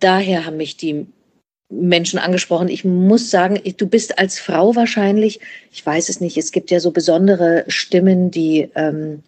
[0.00, 1.06] daher haben mich die
[1.70, 2.66] Menschen angesprochen.
[2.66, 5.38] Ich muss sagen, du bist als Frau wahrscheinlich,
[5.70, 9.22] ich weiß es nicht, es gibt ja so besondere Stimmen, die ähm,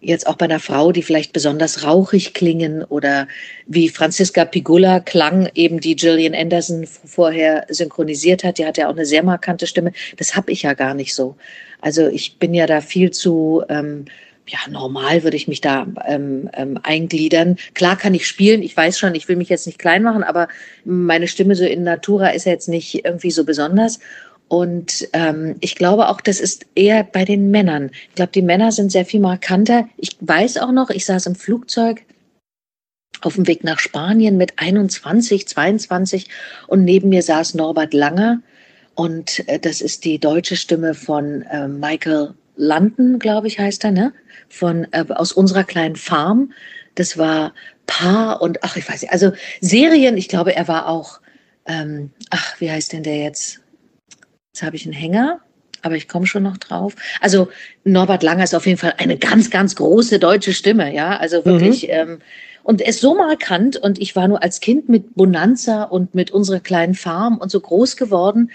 [0.00, 3.26] jetzt auch bei einer Frau, die vielleicht besonders rauchig klingen oder
[3.66, 8.94] wie Franziska Pigula klang, eben die Gillian Anderson vorher synchronisiert hat, die hat ja auch
[8.94, 9.92] eine sehr markante Stimme.
[10.16, 11.36] Das habe ich ja gar nicht so.
[11.80, 14.06] Also ich bin ja da viel zu ähm,
[14.48, 17.56] ja, normal würde ich mich da ähm, ähm, eingliedern.
[17.74, 20.48] Klar kann ich spielen, ich weiß schon, ich will mich jetzt nicht klein machen, aber
[20.84, 23.98] meine Stimme so in Natura ist ja jetzt nicht irgendwie so besonders.
[24.48, 27.90] Und ähm, ich glaube auch, das ist eher bei den Männern.
[28.08, 29.88] Ich glaube, die Männer sind sehr viel markanter.
[29.96, 32.02] Ich weiß auch noch, ich saß im Flugzeug
[33.22, 36.28] auf dem Weg nach Spanien mit 21, 22
[36.68, 38.40] und neben mir saß Norbert Langer.
[38.94, 43.90] Und äh, das ist die deutsche Stimme von äh, Michael London, glaube ich, heißt er,
[43.90, 44.12] ne?
[44.48, 46.52] Von, äh, aus unserer kleinen Farm.
[46.94, 47.52] Das war
[47.86, 51.20] Paar und, ach, ich weiß nicht, also Serien, ich glaube, er war auch,
[51.66, 53.60] ähm, ach, wie heißt denn der jetzt?
[54.56, 55.40] Jetzt habe ich einen Hänger,
[55.82, 56.96] aber ich komme schon noch drauf.
[57.20, 57.50] Also
[57.84, 61.18] Norbert Langer ist auf jeden Fall eine ganz, ganz große deutsche Stimme, ja.
[61.18, 61.82] Also wirklich.
[61.82, 61.90] Mhm.
[61.90, 62.18] Ähm,
[62.62, 66.30] und er ist so markant und ich war nur als Kind mit Bonanza und mit
[66.30, 68.50] unserer kleinen Farm und so groß geworden.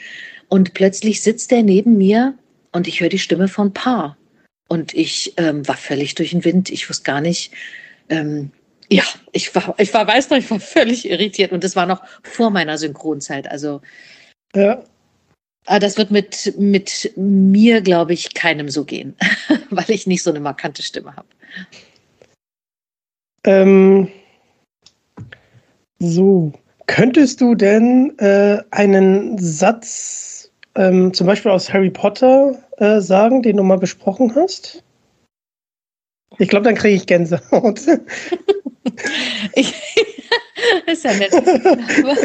[0.47, 2.33] Und plötzlich sitzt er neben mir
[2.71, 4.17] und ich höre die Stimme von Paar.
[4.69, 6.71] Und ich ähm, war völlig durch den Wind.
[6.71, 7.53] Ich wusste gar nicht,
[8.09, 8.49] ähm,
[8.89, 11.51] ja, ich war, ich war, weiß noch, ich war völlig irritiert.
[11.51, 13.51] Und das war noch vor meiner Synchronzeit.
[13.51, 13.81] Also
[14.55, 14.83] ja.
[15.65, 19.15] Aber ah, das wird mit, mit mir, glaube ich, keinem so gehen,
[19.69, 21.27] weil ich nicht so eine markante Stimme habe.
[23.43, 24.07] Ähm,
[25.99, 26.51] so,
[26.87, 33.57] könntest du denn äh, einen Satz ähm, zum Beispiel aus Harry Potter äh, sagen, den
[33.57, 34.83] du mal besprochen hast?
[36.39, 37.81] Ich glaube, dann kriege ich Gänsehaut.
[39.53, 39.73] ich,
[40.87, 41.33] ist ja nett.
[41.33, 42.15] Aber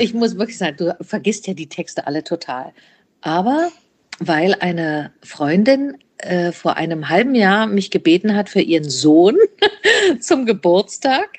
[0.00, 2.72] ich muss wirklich sagen, du vergisst ja die Texte alle total.
[3.20, 3.70] Aber
[4.18, 9.36] weil eine Freundin äh, vor einem halben Jahr mich gebeten hat für ihren Sohn
[10.20, 11.38] zum Geburtstag,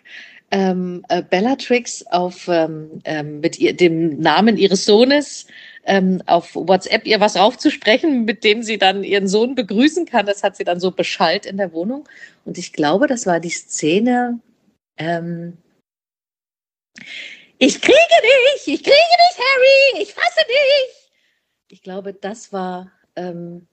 [0.51, 5.47] ähm, äh, Bellatrix auf, ähm, ähm, mit ihr, dem Namen ihres Sohnes
[5.85, 10.25] ähm, auf WhatsApp ihr was raufzusprechen, mit dem sie dann ihren Sohn begrüßen kann.
[10.25, 12.07] Das hat sie dann so beschallt in der Wohnung.
[12.45, 14.39] Und ich glaube, das war die Szene,
[14.97, 15.57] ähm,
[17.61, 21.11] ich kriege dich, ich kriege dich, Harry, ich fasse dich.
[21.69, 23.67] Ich glaube, das war ähm,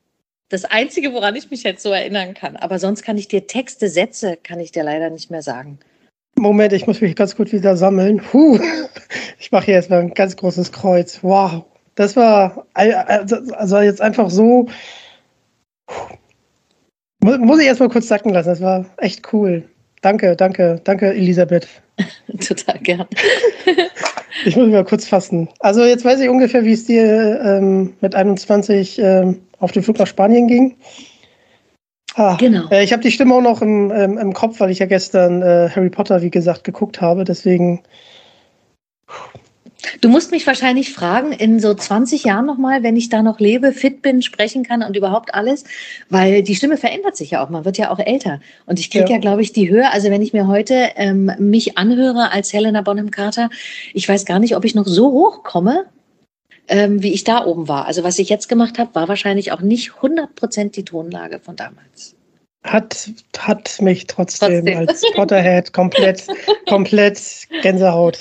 [0.50, 2.56] das Einzige, woran ich mich jetzt so erinnern kann.
[2.56, 5.78] Aber sonst kann ich dir Texte, Sätze, kann ich dir leider nicht mehr sagen.
[6.36, 8.18] Moment, ich muss mich ganz gut wieder sammeln.
[8.18, 8.60] Puh,
[9.38, 11.20] ich mache hier erstmal ein ganz großes Kreuz.
[11.22, 14.68] Wow, das war also jetzt einfach so.
[17.20, 18.50] Muss ich erstmal kurz sacken lassen.
[18.50, 19.66] Das war echt cool.
[20.02, 21.66] Danke, danke, danke, Elisabeth.
[22.46, 23.06] Total gern.
[24.44, 25.48] ich muss mich mal kurz fassen.
[25.60, 29.98] Also jetzt weiß ich ungefähr, wie es dir ähm, mit 21 ähm, auf den Flug
[29.98, 30.76] nach Spanien ging.
[32.14, 32.68] Ah, genau.
[32.70, 35.42] Äh, ich habe die Stimme auch noch im, ähm, im Kopf, weil ich ja gestern
[35.42, 37.24] äh, Harry Potter, wie gesagt, geguckt habe.
[37.24, 37.82] Deswegen
[40.00, 43.72] Du musst mich wahrscheinlich fragen, in so 20 Jahren nochmal, wenn ich da noch lebe,
[43.72, 45.64] fit bin, sprechen kann und überhaupt alles,
[46.08, 47.50] weil die Stimme verändert sich ja auch.
[47.50, 48.40] Man wird ja auch älter.
[48.66, 49.90] Und ich kriege ja, ja glaube ich, die Höhe.
[49.90, 53.50] Also wenn ich mir heute ähm, mich anhöre als Helena Bonham Carter,
[53.94, 55.86] ich weiß gar nicht, ob ich noch so hoch komme,
[56.68, 57.86] ähm, wie ich da oben war.
[57.86, 61.56] Also was ich jetzt gemacht habe, war wahrscheinlich auch nicht 100 Prozent die Tonlage von
[61.56, 62.14] damals.
[62.64, 64.78] Hat, hat mich trotzdem, trotzdem.
[64.78, 66.26] als Potterhead komplett,
[66.68, 67.20] komplett
[67.62, 68.18] Gänsehaut.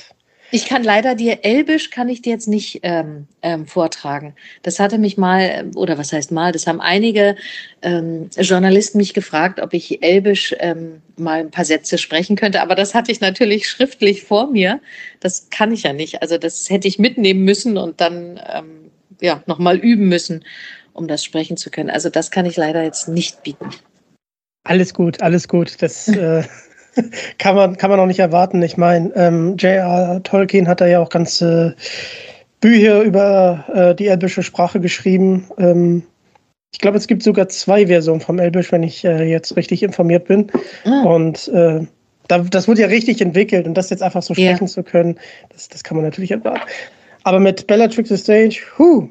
[0.51, 4.33] Ich kann leider dir Elbisch kann ich dir jetzt nicht ähm, ähm, vortragen.
[4.63, 7.35] Das hatte mich mal, oder was heißt mal, das haben einige
[7.81, 12.61] ähm, Journalisten mich gefragt, ob ich Elbisch ähm, mal ein paar Sätze sprechen könnte.
[12.61, 14.79] Aber das hatte ich natürlich schriftlich vor mir.
[15.19, 16.21] Das kann ich ja nicht.
[16.21, 20.45] Also das hätte ich mitnehmen müssen und dann ähm, ja nochmal üben müssen,
[20.93, 21.89] um das sprechen zu können.
[21.89, 23.69] Also das kann ich leider jetzt nicht bieten.
[24.63, 25.81] Alles gut, alles gut.
[25.81, 26.43] Das äh,
[27.37, 28.61] kann, man, kann man auch nicht erwarten.
[28.61, 30.21] Ich meine, ähm, J.R.
[30.23, 31.75] Tolkien hat da ja auch ganze
[32.59, 35.47] Bücher über äh, die elbische Sprache geschrieben.
[35.57, 36.03] Ähm,
[36.73, 40.25] Ich glaube, es gibt sogar zwei Versionen vom Elbisch, wenn ich äh, jetzt richtig informiert
[40.27, 40.51] bin.
[40.83, 41.03] Ah.
[41.03, 41.85] Und äh,
[42.27, 45.17] da, das wurde ja richtig entwickelt und das jetzt einfach so sprechen zu können,
[45.49, 46.67] das, das kann man natürlich erwarten.
[47.23, 49.07] Aber mit Bellatrix the Stage, huh,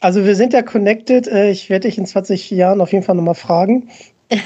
[0.00, 1.26] also wir sind ja connected.
[1.26, 3.88] Äh, ich werde dich in 20 Jahren auf jeden Fall nochmal fragen.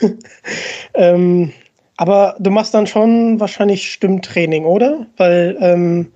[0.94, 1.52] ähm,
[1.98, 5.06] aber du machst dann schon wahrscheinlich Stimmtraining, oder?
[5.16, 6.12] Weil, ähm,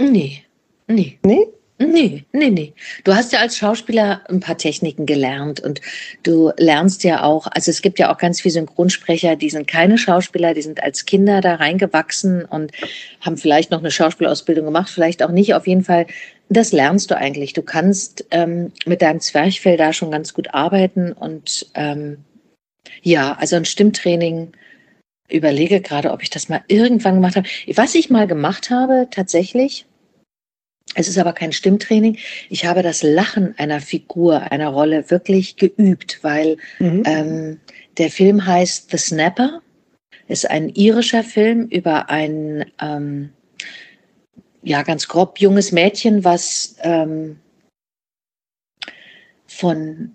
[0.00, 0.44] Nee,
[0.86, 1.18] nee.
[1.24, 1.48] nee?
[1.80, 2.74] Nee, nee, nee.
[3.04, 5.80] Du hast ja als Schauspieler ein paar Techniken gelernt und
[6.24, 9.96] du lernst ja auch, also es gibt ja auch ganz viele Synchronsprecher, die sind keine
[9.96, 12.72] Schauspieler, die sind als Kinder da reingewachsen und
[13.20, 15.54] haben vielleicht noch eine Schauspielausbildung gemacht, vielleicht auch nicht.
[15.54, 16.06] Auf jeden Fall,
[16.48, 17.52] das lernst du eigentlich.
[17.52, 22.18] Du kannst ähm, mit deinem Zwerchfell da schon ganz gut arbeiten und ähm,
[23.02, 24.52] ja, also ein Stimmtraining
[25.28, 27.48] überlege gerade, ob ich das mal irgendwann gemacht habe.
[27.74, 29.86] Was ich mal gemacht habe, tatsächlich,
[30.94, 32.18] es ist aber kein Stimmtraining.
[32.48, 37.02] Ich habe das Lachen einer Figur, einer Rolle wirklich geübt, weil Mhm.
[37.04, 37.60] ähm,
[37.98, 39.60] der Film heißt The Snapper,
[40.28, 43.30] ist ein irischer Film über ein ähm,
[44.62, 47.38] ja ganz grob junges Mädchen, was ähm,
[49.46, 50.14] von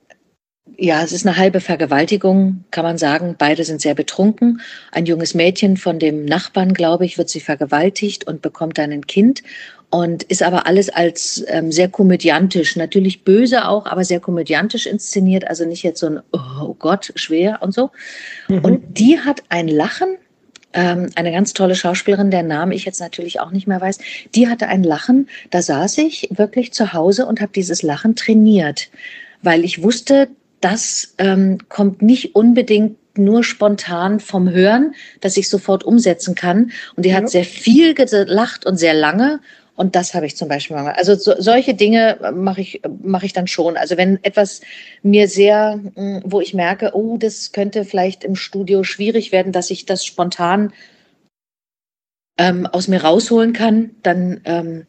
[0.78, 3.36] ja, es ist eine halbe Vergewaltigung, kann man sagen.
[3.38, 4.62] Beide sind sehr betrunken.
[4.92, 9.06] Ein junges Mädchen von dem Nachbarn, glaube ich, wird sie vergewaltigt und bekommt dann ein
[9.06, 9.44] Kind
[9.90, 15.48] und ist aber alles als ähm, sehr komödiantisch, natürlich böse auch, aber sehr komödiantisch inszeniert.
[15.48, 17.92] Also nicht jetzt so ein Oh Gott, schwer und so.
[18.48, 20.18] Und die hat ein Lachen.
[20.74, 24.00] Ähm, eine ganz tolle Schauspielerin, der Name ich jetzt natürlich auch nicht mehr weiß,
[24.34, 25.30] die hatte ein Lachen.
[25.52, 28.90] Da saß ich wirklich zu Hause und habe dieses Lachen trainiert,
[29.44, 30.30] weil ich wusste,
[30.64, 36.72] das ähm, kommt nicht unbedingt nur spontan vom Hören, dass ich sofort umsetzen kann.
[36.96, 37.28] Und die hat Ja.
[37.30, 39.40] sehr viel gelacht und sehr lange.
[39.76, 40.94] Und das habe ich zum Beispiel mal.
[40.94, 43.76] Also so, solche Dinge äh, mache ich, mache ich dann schon.
[43.76, 44.62] Also wenn etwas
[45.02, 49.70] mir sehr, mh, wo ich merke, oh, das könnte vielleicht im Studio schwierig werden, dass
[49.72, 50.72] ich das spontan
[52.38, 54.88] ähm, aus mir rausholen kann, dann ähm,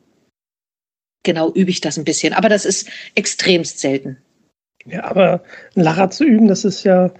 [1.24, 2.32] genau übe ich das ein bisschen.
[2.34, 4.18] Aber das ist extremst selten.
[4.86, 5.42] Ja, aber
[5.74, 7.10] einen Lacher zu üben, das ist ja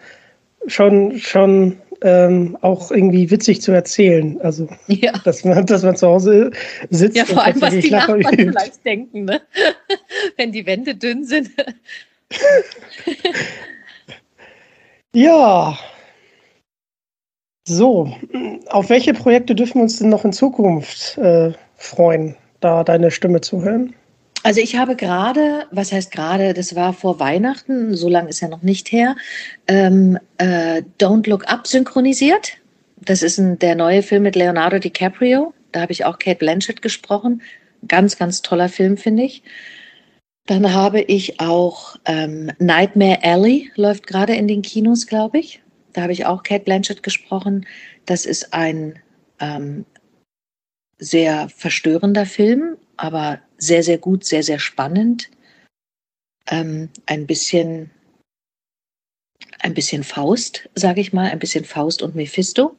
[0.66, 4.38] schon, schon ähm, auch irgendwie witzig zu erzählen.
[4.42, 5.12] Also, Ja.
[5.24, 6.50] dass man, dass man zu Hause
[6.90, 8.50] sitzt Ja, vor allem, was die Lacher Nachbarn übt.
[8.52, 9.40] vielleicht denken, ne?
[10.36, 11.50] wenn die Wände dünn sind.
[15.14, 15.78] Ja.
[17.66, 18.12] So,
[18.68, 23.40] auf welche Projekte dürfen wir uns denn noch in Zukunft äh, freuen, da deine Stimme
[23.40, 23.94] zu hören?
[24.44, 28.48] Also ich habe gerade, was heißt gerade, das war vor Weihnachten, so lange ist ja
[28.48, 29.16] noch nicht her,
[29.68, 32.58] ähm, äh, Don't Look Up synchronisiert.
[33.00, 35.54] Das ist ein, der neue Film mit Leonardo DiCaprio.
[35.72, 37.40] Da habe ich auch Kate Blanchett gesprochen.
[37.88, 39.42] Ganz, ganz toller Film, finde ich.
[40.46, 45.62] Dann habe ich auch ähm, Nightmare Alley, läuft gerade in den Kinos, glaube ich.
[45.94, 47.66] Da habe ich auch Kate Blanchett gesprochen.
[48.04, 48.98] Das ist ein
[49.40, 49.86] ähm,
[50.98, 55.30] sehr verstörender Film, aber sehr, sehr gut, sehr, sehr spannend.
[56.50, 57.90] Ähm, ein bisschen,
[59.60, 62.76] ein bisschen Faust, sage ich mal, ein bisschen Faust und Mephisto.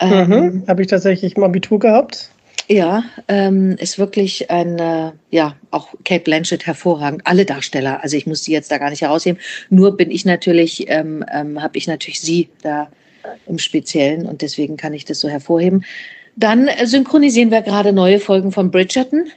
[0.00, 0.64] Ähm, Mhm.
[0.68, 2.30] Habe ich tatsächlich im Abitur gehabt.
[2.68, 7.22] ja, ähm, ist wirklich ein, äh, ja, auch Kate Blanchett hervorragend.
[7.24, 9.40] Alle Darsteller, also ich muss die jetzt da gar nicht herausheben.
[9.70, 12.90] Nur bin ich natürlich, ähm, ähm, habe ich natürlich sie da
[13.46, 15.84] im Speziellen und deswegen kann ich das so hervorheben.
[16.36, 19.30] Dann äh, synchronisieren wir gerade neue Folgen von Bridgerton.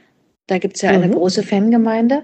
[0.50, 1.12] Da gibt es ja eine Mhm.
[1.12, 2.22] große Fangemeinde.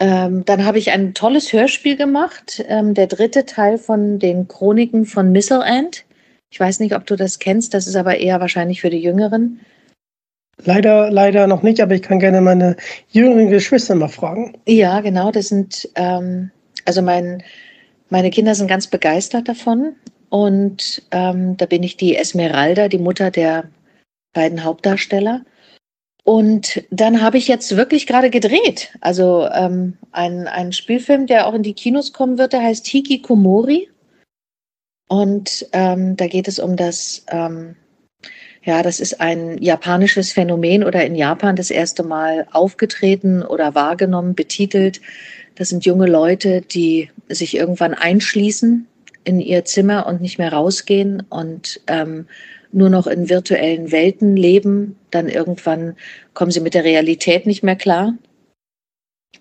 [0.00, 5.04] Ähm, dann habe ich ein tolles Hörspiel gemacht, ähm, der dritte Teil von den Chroniken
[5.06, 6.04] von Missile End.
[6.50, 9.60] Ich weiß nicht, ob du das kennst, das ist aber eher wahrscheinlich für die Jüngeren.
[10.64, 12.76] Leider, leider noch nicht, aber ich kann gerne meine
[13.10, 14.54] jüngeren Geschwister mal fragen.
[14.66, 16.50] Ja, genau, das sind, ähm,
[16.84, 17.44] also mein,
[18.08, 19.94] meine Kinder sind ganz begeistert davon.
[20.30, 23.64] Und ähm, da bin ich die Esmeralda, die Mutter der
[24.32, 25.42] beiden Hauptdarsteller.
[26.30, 28.96] Und dann habe ich jetzt wirklich gerade gedreht.
[29.00, 33.88] Also ähm, ein, ein Spielfilm, der auch in die Kinos kommen wird, der heißt Hikikomori.
[35.08, 37.74] Und ähm, da geht es um das, ähm,
[38.62, 44.36] ja, das ist ein japanisches Phänomen oder in Japan das erste Mal aufgetreten oder wahrgenommen,
[44.36, 45.00] betitelt.
[45.56, 48.86] Das sind junge Leute, die sich irgendwann einschließen
[49.24, 52.28] in ihr Zimmer und nicht mehr rausgehen und ähm,
[52.72, 54.96] nur noch in virtuellen Welten leben.
[55.10, 55.96] Dann irgendwann
[56.34, 58.14] kommen sie mit der Realität nicht mehr klar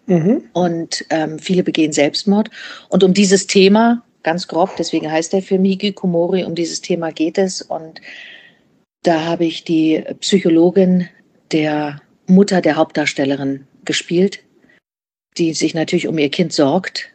[0.07, 0.43] Mhm.
[0.53, 2.49] und ähm, viele begehen Selbstmord.
[2.89, 7.37] Und um dieses Thema, ganz grob, deswegen heißt der Film Hikikomori, um dieses Thema geht
[7.37, 7.61] es.
[7.61, 8.01] Und
[9.03, 11.07] da habe ich die Psychologin
[11.51, 14.39] der Mutter der Hauptdarstellerin gespielt.
[15.37, 17.13] die sich natürlich um ihr Kind sorgt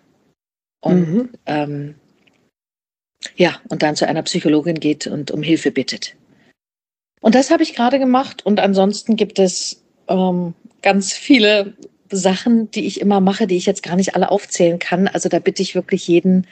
[0.80, 1.28] und Mhm.
[1.46, 1.94] ähm,
[3.36, 6.16] ja, und dann zu einer Psychologin geht und um Hilfe bittet.
[7.20, 8.44] Und das habe ich gerade gemacht.
[8.44, 11.74] Und ansonsten gibt es ähm, ganz viele
[12.10, 15.08] Sachen, die ich immer mache, die ich jetzt gar nicht alle aufzählen kann.
[15.08, 16.46] Also da bitte ich wirklich jeden,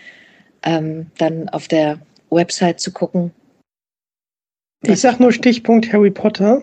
[0.63, 2.01] ähm, dann auf der
[2.31, 3.33] Website zu gucken.
[4.85, 6.63] Ich sag nur Stichpunkt Harry Potter.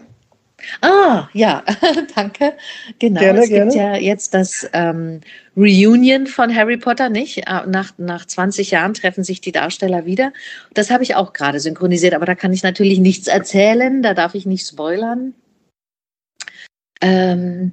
[0.81, 1.63] Ah, ja,
[2.15, 2.53] danke.
[2.99, 3.75] Genau, Gerne, es gibt gerne.
[3.75, 5.21] ja jetzt das ähm,
[5.55, 7.39] Reunion von Harry Potter, nicht?
[7.39, 10.31] Äh, Nach, nach 20 Jahren treffen sich die Darsteller wieder.
[10.73, 14.35] Das habe ich auch gerade synchronisiert, aber da kann ich natürlich nichts erzählen, da darf
[14.35, 15.33] ich nicht spoilern.
[17.01, 17.71] Ähm,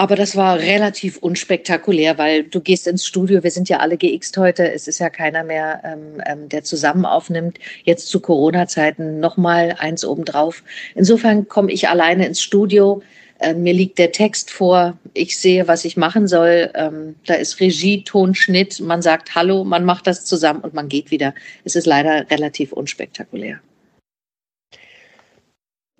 [0.00, 4.34] aber das war relativ unspektakulär, weil du gehst ins Studio, wir sind ja alle geixt
[4.38, 7.58] heute, es ist ja keiner mehr, ähm, ähm, der zusammen aufnimmt.
[7.84, 10.62] Jetzt zu Corona-Zeiten nochmal eins obendrauf.
[10.94, 13.02] Insofern komme ich alleine ins Studio.
[13.40, 16.70] Ähm, mir liegt der Text vor, ich sehe, was ich machen soll.
[16.74, 18.80] Ähm, da ist Regie, Ton, Schnitt.
[18.80, 21.34] Man sagt Hallo, man macht das zusammen und man geht wieder.
[21.64, 23.60] Es ist leider relativ unspektakulär.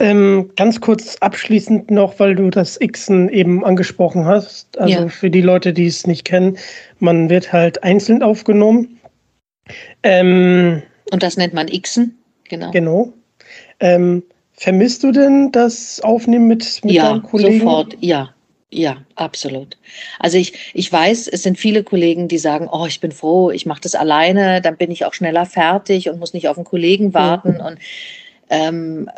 [0.00, 4.78] Ähm, ganz kurz abschließend noch, weil du das Xen eben angesprochen hast.
[4.78, 5.08] Also Ja.
[5.08, 6.56] für die Leute, die es nicht kennen,
[7.00, 8.98] man wird halt einzeln aufgenommen.
[10.02, 10.82] Ähm,
[11.12, 12.16] Und das nennt man Xen.
[12.48, 12.70] Genau.
[12.70, 13.12] genau.
[13.78, 14.22] Ähm,
[14.54, 17.60] vermisst du denn das Aufnehmen mit, mit ja, deinen Kollegen?
[17.60, 18.34] sofort, ja.
[18.72, 19.76] Ja, absolut.
[20.20, 23.66] Also ich, ich weiß, es sind viele Kollegen, die sagen, oh, ich bin froh, ich
[23.66, 27.12] mache das alleine, dann bin ich auch schneller fertig und muss nicht auf einen Kollegen
[27.12, 27.60] warten.
[27.60, 27.78] Und
[28.48, 29.10] ähm,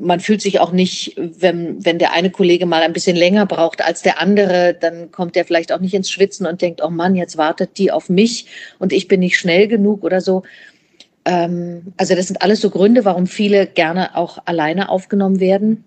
[0.00, 3.82] man fühlt sich auch nicht, wenn, wenn der eine Kollege mal ein bisschen länger braucht
[3.82, 7.14] als der andere, dann kommt der vielleicht auch nicht ins Schwitzen und denkt, oh Mann,
[7.14, 8.46] jetzt wartet die auf mich
[8.78, 10.42] und ich bin nicht schnell genug oder so.
[11.24, 15.84] Ähm, also das sind alles so Gründe, warum viele gerne auch alleine aufgenommen werden.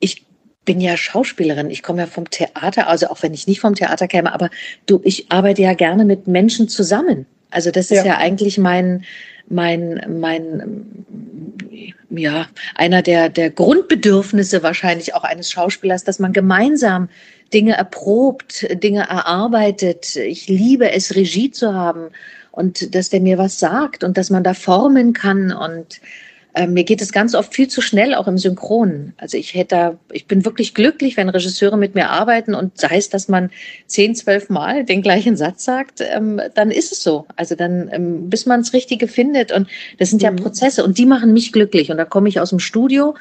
[0.00, 0.24] Ich
[0.64, 4.08] bin ja Schauspielerin, ich komme ja vom Theater, also auch wenn ich nicht vom Theater
[4.08, 4.50] käme, aber
[4.86, 7.26] du, ich arbeite ja gerne mit Menschen zusammen.
[7.50, 8.04] Also das ist Ja.
[8.04, 9.04] ja, eigentlich mein,
[9.48, 11.06] mein, mein,
[12.10, 17.08] ja, einer der, der Grundbedürfnisse wahrscheinlich auch eines Schauspielers, dass man gemeinsam
[17.52, 20.16] Dinge erprobt, Dinge erarbeitet.
[20.16, 22.10] Ich liebe es, Regie zu haben
[22.50, 26.00] und dass der mir was sagt und dass man da formen kann und
[26.54, 29.12] äh, mir geht es ganz oft viel zu schnell, auch im Synchron.
[29.18, 32.96] Also ich hätte, da- ich bin wirklich glücklich, wenn Regisseure mit mir arbeiten und sei
[32.96, 33.50] es, dass man
[33.86, 37.26] zehn, zwölf Mal den gleichen Satz sagt, ähm, dann ist es so.
[37.36, 39.68] Also dann, ähm, bis man das Richtige findet und
[39.98, 40.36] das sind ja Mhm.
[40.36, 43.14] Prozesse und die machen mich glücklich und da komme ich aus dem Studio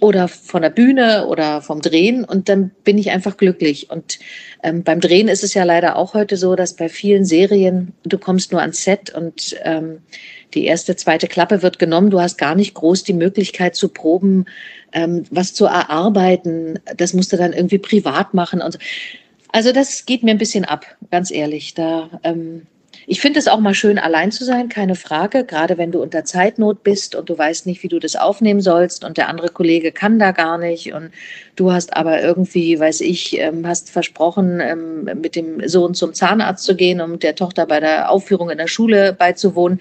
[0.00, 3.88] oder von der Bühne oder vom Drehen und dann bin ich einfach glücklich.
[3.90, 4.18] Und
[4.62, 8.18] ähm, beim Drehen ist es ja leider auch heute so, dass bei vielen Serien du
[8.18, 10.00] kommst nur ans Set und ähm,
[10.56, 12.10] die erste, zweite Klappe wird genommen.
[12.10, 14.46] Du hast gar nicht groß die Möglichkeit zu proben,
[14.92, 16.80] ähm, was zu erarbeiten.
[16.96, 18.78] Das musst du dann irgendwie privat machen und so.
[19.52, 21.74] Also das geht mir ein bisschen ab, ganz ehrlich.
[21.74, 22.66] Da, ähm,
[23.06, 25.44] ich finde es auch mal schön, allein zu sein, keine Frage.
[25.44, 29.04] Gerade wenn du unter Zeitnot bist und du weißt nicht, wie du das aufnehmen sollst
[29.04, 31.10] und der andere Kollege kann da gar nicht und
[31.54, 36.64] du hast aber irgendwie, weiß ich, ähm, hast versprochen, ähm, mit dem Sohn zum Zahnarzt
[36.64, 39.80] zu gehen, um der Tochter bei der Aufführung in der Schule beizuwohnen.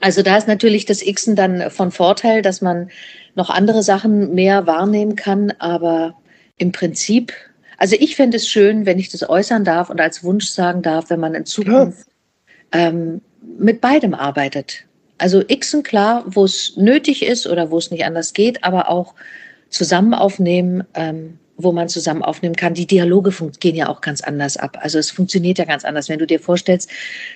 [0.00, 2.90] Also da ist natürlich das Xen dann von Vorteil, dass man
[3.34, 6.14] noch andere Sachen mehr wahrnehmen kann, aber
[6.56, 7.32] im Prinzip,
[7.76, 11.10] also ich fände es schön, wenn ich das äußern darf und als Wunsch sagen darf,
[11.10, 12.08] wenn man in Zukunft
[12.72, 13.20] ähm,
[13.58, 14.84] mit beidem arbeitet.
[15.18, 19.14] Also Xen klar, wo es nötig ist oder wo es nicht anders geht, aber auch
[19.68, 22.74] zusammen aufnehmen, ähm, wo man zusammen aufnehmen kann.
[22.74, 24.78] Die Dialoge gehen ja auch ganz anders ab.
[24.80, 26.08] Also es funktioniert ja ganz anders.
[26.08, 26.90] Wenn du dir vorstellst,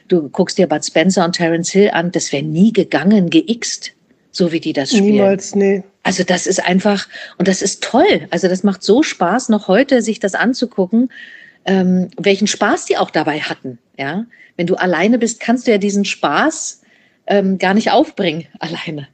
[0.09, 3.93] du guckst dir Bud Spencer und Terence Hill an, das wäre nie gegangen, geixt,
[4.31, 5.07] so wie die das spielen.
[5.07, 5.83] Niemals, nee.
[6.03, 7.09] Also das ist einfach,
[7.39, 8.27] und das ist toll.
[8.31, 11.11] Also das macht so Spaß, noch heute sich das anzugucken,
[11.65, 13.79] ähm, welchen Spaß die auch dabei hatten.
[13.99, 16.83] Ja, wenn du alleine bist, kannst du ja diesen Spaß
[17.27, 19.09] ähm, gar nicht aufbringen alleine.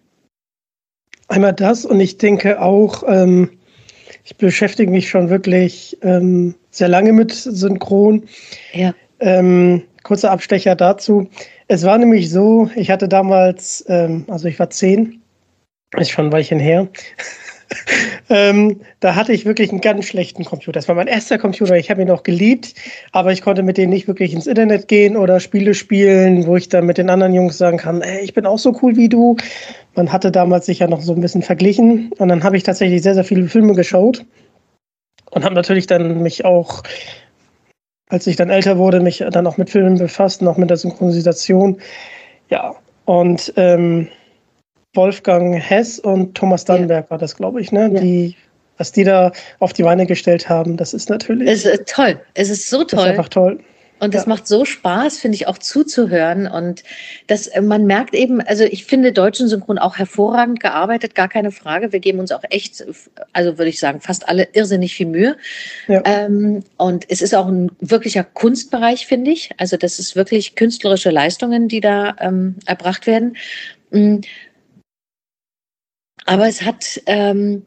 [1.28, 3.59] Einmal das und ich denke auch, ähm,
[4.24, 8.24] ich beschäftige mich schon wirklich ähm, sehr lange mit Synchron.
[8.72, 11.28] Ja, Ähm, kurzer Abstecher dazu.
[11.68, 15.20] Es war nämlich so, ich hatte damals, ähm, also ich war zehn,
[15.96, 16.88] ist schon ein Weilchen her.
[18.30, 20.72] Ähm, da hatte ich wirklich einen ganz schlechten Computer.
[20.72, 21.76] Das war mein erster Computer.
[21.76, 22.74] Ich habe ihn auch geliebt,
[23.12, 26.68] aber ich konnte mit denen nicht wirklich ins Internet gehen oder Spiele spielen, wo ich
[26.68, 29.36] dann mit den anderen Jungs sagen kann, ey, ich bin auch so cool wie du.
[29.94, 33.02] Man hatte damals sich ja noch so ein bisschen verglichen und dann habe ich tatsächlich
[33.02, 34.24] sehr, sehr viele Filme geschaut
[35.32, 36.82] und habe natürlich dann mich auch
[38.10, 41.80] als ich dann älter wurde, mich dann auch mit Filmen befasst auch mit der Synchronisation.
[42.50, 42.74] Ja,
[43.04, 44.08] und ähm,
[44.95, 47.91] Wolfgang Hess und Thomas Dannenberg war das, glaube ich, ne?
[47.93, 48.01] Ja.
[48.01, 48.36] Die
[48.80, 51.47] was die da auf die Beine gestellt haben, das ist natürlich.
[51.47, 52.18] Es ist toll.
[52.32, 53.01] Es ist so toll.
[53.01, 53.61] Ist einfach toll.
[54.01, 54.30] Und das ja.
[54.30, 56.47] macht so Spaß, finde ich, auch zuzuhören.
[56.47, 56.82] Und
[57.26, 61.53] das, äh, man merkt eben, also ich finde deutschen Synchron auch hervorragend gearbeitet, gar keine
[61.53, 61.93] Frage.
[61.93, 62.82] Wir geben uns auch echt,
[63.34, 65.36] also würde ich sagen, fast alle irrsinnig viel Mühe.
[65.86, 66.03] Ja.
[66.07, 69.51] Ähm, und es ist auch ein wirklicher Kunstbereich, finde ich.
[69.59, 73.36] Also das ist wirklich künstlerische Leistungen, die da ähm, erbracht werden.
[76.26, 77.66] Aber es hat, ähm,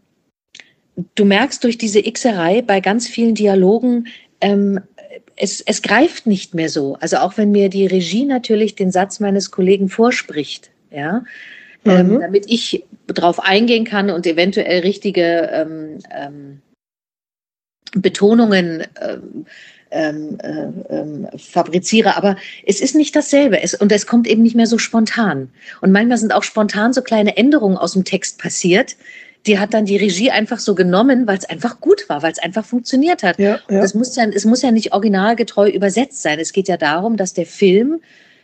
[1.15, 4.07] du merkst durch diese Xerei bei ganz vielen Dialogen,
[4.41, 4.79] ähm,
[5.35, 6.95] es, es greift nicht mehr so.
[6.99, 11.23] Also auch wenn mir die Regie natürlich den Satz meines Kollegen vorspricht, ja,
[11.85, 12.13] ähm, mhm.
[12.13, 16.61] ähm, damit ich darauf eingehen kann und eventuell richtige ähm, ähm,
[17.95, 19.45] Betonungen ähm,
[19.93, 22.35] ähm, äh, ähm, fabriziere, aber
[22.65, 25.49] es ist nicht dasselbe es, und es kommt eben nicht mehr so spontan.
[25.81, 28.95] Und manchmal sind auch spontan so kleine Änderungen aus dem Text passiert,
[29.45, 32.39] die hat dann die Regie einfach so genommen, weil es einfach gut war, weil es
[32.39, 33.37] einfach funktioniert hat.
[33.39, 33.81] Ja, ja.
[33.81, 36.39] Das muss ja, es muss ja nicht originalgetreu übersetzt sein.
[36.39, 38.01] Es geht ja darum, dass der Film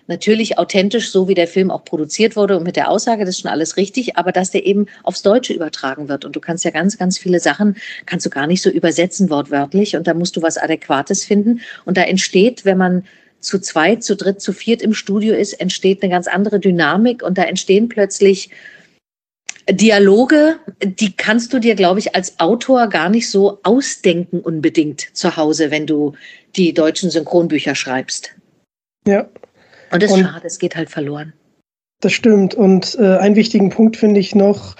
[0.10, 3.42] natürlich authentisch, so wie der Film auch produziert wurde und mit der Aussage, das ist
[3.42, 6.26] schon alles richtig, aber dass der eben aufs Deutsche übertragen wird.
[6.26, 9.96] Und du kannst ja ganz, ganz viele Sachen, kannst du gar nicht so übersetzen wortwörtlich
[9.96, 11.62] und da musst du was Adäquates finden.
[11.86, 13.06] Und da entsteht, wenn man
[13.40, 17.38] zu zweit, zu dritt, zu viert im Studio ist, entsteht eine ganz andere Dynamik und
[17.38, 18.50] da entstehen plötzlich
[19.70, 25.38] Dialoge, die kannst du dir, glaube ich, als Autor gar nicht so ausdenken unbedingt zu
[25.38, 26.14] Hause, wenn du
[26.56, 28.34] die deutschen Synchronbücher schreibst.
[29.06, 29.30] Ja.
[29.92, 31.34] Und das ist schade, es geht halt verloren.
[32.02, 32.56] Das stimmt.
[32.56, 34.76] Und äh, einen wichtigen Punkt finde ich noch,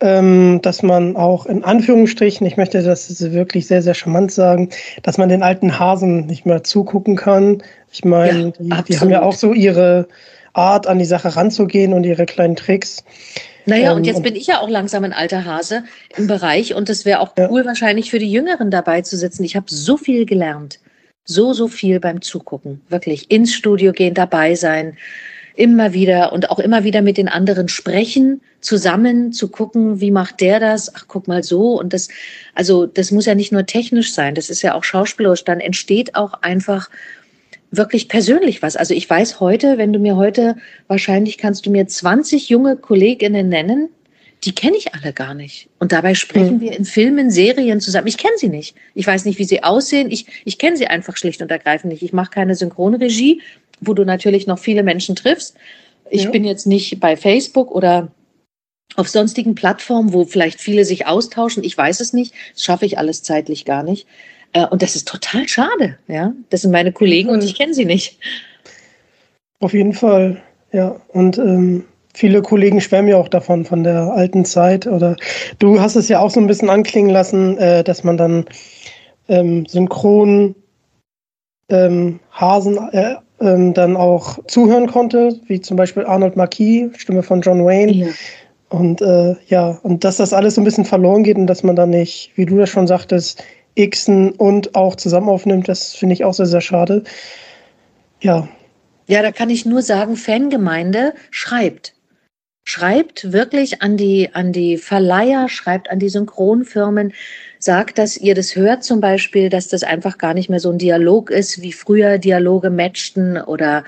[0.00, 4.68] ähm, dass man auch in Anführungsstrichen, ich möchte das wirklich sehr, sehr charmant sagen,
[5.02, 7.62] dass man den alten Hasen nicht mehr zugucken kann.
[7.90, 10.08] Ich meine, ja, die, die haben ja auch so ihre
[10.54, 13.04] Art, an die Sache ranzugehen und ihre kleinen Tricks.
[13.64, 15.84] Naja, ähm, und jetzt bin ich ja auch langsam ein alter Hase
[16.16, 17.66] im Bereich und es wäre auch cool, ja.
[17.66, 19.44] wahrscheinlich für die Jüngeren dabei zu sitzen.
[19.44, 20.80] Ich habe so viel gelernt.
[21.24, 22.80] So, so viel beim Zugucken.
[22.88, 24.96] Wirklich ins Studio gehen, dabei sein,
[25.54, 30.40] immer wieder und auch immer wieder mit den anderen sprechen, zusammen zu gucken, wie macht
[30.40, 30.94] der das?
[30.94, 31.78] Ach, guck mal so.
[31.78, 32.08] Und das,
[32.54, 35.44] also, das muss ja nicht nur technisch sein, das ist ja auch schauspielerisch.
[35.44, 36.90] Dann entsteht auch einfach
[37.70, 38.76] wirklich persönlich was.
[38.76, 40.56] Also ich weiß heute, wenn du mir heute,
[40.88, 43.88] wahrscheinlich kannst du mir 20 junge Kolleginnen nennen,
[44.44, 45.68] die kenne ich alle gar nicht.
[45.78, 46.60] Und dabei sprechen mhm.
[46.60, 48.08] wir in Filmen, Serien zusammen.
[48.08, 48.74] Ich kenne sie nicht.
[48.94, 50.10] Ich weiß nicht, wie sie aussehen.
[50.10, 52.02] Ich, ich kenne sie einfach schlicht und ergreifend nicht.
[52.02, 53.40] Ich mache keine Synchronregie,
[53.80, 55.56] wo du natürlich noch viele Menschen triffst.
[56.10, 56.30] Ich ja.
[56.30, 58.10] bin jetzt nicht bei Facebook oder
[58.96, 61.64] auf sonstigen Plattformen, wo vielleicht viele sich austauschen.
[61.64, 62.34] Ich weiß es nicht.
[62.52, 64.06] Das schaffe ich alles zeitlich gar nicht.
[64.52, 65.98] Äh, und das ist total schade.
[66.08, 68.18] Ja, das sind meine Kollegen und ich kenne sie nicht.
[69.60, 71.00] Auf jeden Fall, ja.
[71.08, 71.84] Und ähm,
[72.14, 74.86] viele Kollegen schwärmen ja auch davon, von der alten Zeit.
[74.86, 75.16] Oder
[75.58, 78.44] du hast es ja auch so ein bisschen anklingen lassen, äh, dass man dann
[79.28, 80.54] ähm, synchron
[81.68, 87.40] ähm, Hasen äh, ähm, dann auch zuhören konnte, wie zum Beispiel Arnold Marquis, Stimme von
[87.40, 87.92] John Wayne.
[87.92, 88.08] Ja.
[88.68, 91.76] Und äh, ja, und dass das alles so ein bisschen verloren geht und dass man
[91.76, 93.44] dann nicht, wie du das schon sagtest,
[93.78, 97.04] Xen und auch zusammen aufnimmt, das finde ich auch sehr, sehr schade.
[98.20, 98.48] Ja.
[99.06, 101.94] Ja, da kann ich nur sagen, Fangemeinde schreibt.
[102.64, 107.12] Schreibt wirklich an die, an die Verleiher, schreibt an die Synchronfirmen,
[107.58, 110.78] sagt, dass ihr das hört zum Beispiel, dass das einfach gar nicht mehr so ein
[110.78, 113.84] Dialog ist, wie früher Dialoge matchten oder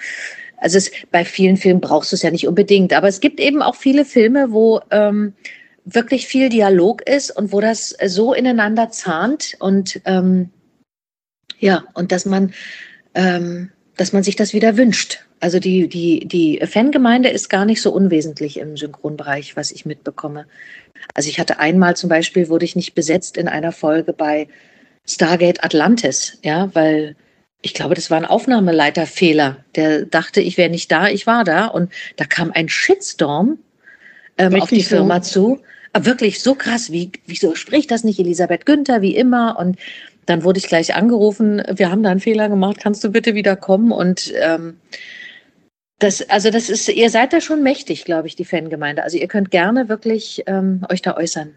[0.57, 3.61] also es, bei vielen Filmen brauchst du es ja nicht unbedingt, aber es gibt eben
[3.62, 5.35] auch viele Filme, wo ähm,
[5.85, 10.51] wirklich viel Dialog ist und wo das so ineinander zahnt und ähm,
[11.59, 12.55] ja, und dass man,
[13.14, 15.25] ähm, dass man sich das wieder wünscht.
[15.45, 20.47] Also die, die, die Fangemeinde ist gar nicht so unwesentlich im Synchronbereich, was ich mitbekomme.
[21.12, 24.49] Also ich hatte einmal zum Beispiel, wurde ich nicht besetzt in einer Folge bei
[25.07, 27.14] Stargate Atlantis, ja, weil
[27.61, 29.59] ich glaube, das war ein Aufnahmeleiterfehler.
[29.76, 33.59] Der dachte, ich wäre nicht da, ich war da und da kam ein Shitstorm
[34.38, 35.57] ähm, auf die Firma so?
[35.57, 35.62] zu
[36.07, 39.59] wirklich so krass, wie, wieso spricht das nicht Elisabeth Günther, wie immer?
[39.59, 39.76] Und
[40.24, 43.57] dann wurde ich gleich angerufen, wir haben da einen Fehler gemacht, kannst du bitte wieder
[43.57, 43.92] kommen?
[43.92, 44.78] Und ähm,
[45.99, 49.03] das, also das ist, ihr seid da schon mächtig, glaube ich, die Fangemeinde.
[49.03, 51.55] Also ihr könnt gerne wirklich ähm, euch da äußern.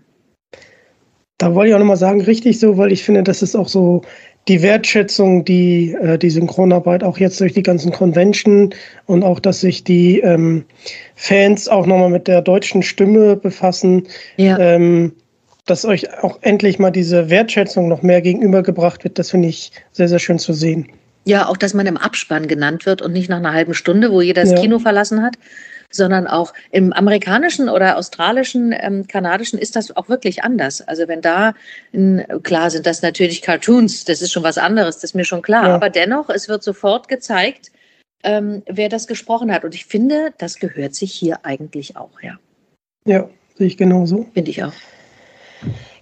[1.37, 4.01] Da wollte ich auch nochmal sagen, richtig so, weil ich finde, das ist auch so
[4.47, 8.73] die Wertschätzung, die äh, die Synchronarbeit auch jetzt durch die ganzen Convention
[9.05, 10.65] und auch, dass sich die ähm,
[11.15, 14.07] Fans auch nochmal mit der deutschen Stimme befassen,
[14.37, 14.57] ja.
[14.57, 15.13] ähm,
[15.65, 20.07] dass euch auch endlich mal diese Wertschätzung noch mehr gegenübergebracht wird, das finde ich sehr,
[20.07, 20.87] sehr schön zu sehen.
[21.27, 24.21] Ja, auch, dass man im Abspann genannt wird und nicht nach einer halben Stunde, wo
[24.21, 24.61] jeder das ja.
[24.61, 25.35] Kino verlassen hat,
[25.89, 30.79] sondern auch im amerikanischen oder australischen, ähm, kanadischen ist das auch wirklich anders.
[30.79, 31.53] Also wenn da,
[31.91, 35.41] in, klar sind das natürlich Cartoons, das ist schon was anderes, das ist mir schon
[35.41, 35.75] klar, ja.
[35.75, 37.71] aber dennoch, es wird sofort gezeigt,
[38.23, 39.65] ähm, wer das gesprochen hat.
[39.65, 42.39] Und ich finde, das gehört sich hier eigentlich auch, ja.
[43.05, 44.27] Ja, sehe ich genauso.
[44.33, 44.73] Finde ich auch.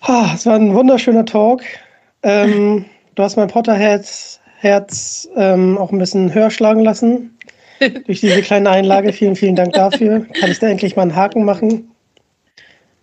[0.01, 1.63] Ah, es war ein wunderschöner Talk.
[2.21, 7.37] Ähm, du hast mein Potterherz Herz ähm, auch ein bisschen höher schlagen lassen.
[8.05, 9.13] Durch diese kleine Einlage.
[9.13, 10.25] Vielen, vielen Dank dafür.
[10.39, 11.91] Kann ich da endlich mal einen Haken machen?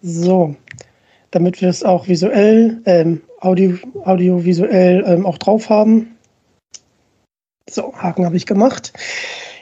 [0.03, 0.57] So,
[1.31, 6.17] damit wir es auch visuell, ähm, audio, audiovisuell ähm, auch drauf haben.
[7.71, 8.93] So, Haken habe ich gemacht.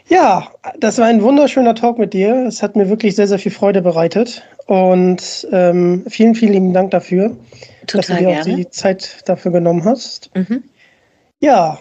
[0.08, 0.48] Ja,
[0.78, 2.46] das war ein wunderschöner Talk mit dir.
[2.46, 4.42] Es hat mir wirklich sehr, sehr viel Freude bereitet.
[4.66, 7.36] Und ähm, vielen, vielen lieben Dank dafür,
[7.86, 8.40] Total dass du dir gerne.
[8.40, 10.30] auch die Zeit dafür genommen hast.
[10.34, 10.64] Mhm.
[11.40, 11.78] Ja,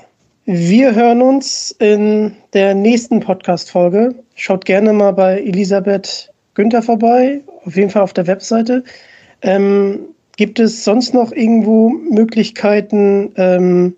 [0.51, 4.15] wir hören uns in der nächsten Podcast-Folge.
[4.33, 8.83] Schaut gerne mal bei Elisabeth Günther vorbei, auf jeden Fall auf der Webseite.
[9.43, 13.95] Ähm, gibt es sonst noch irgendwo Möglichkeiten, ähm,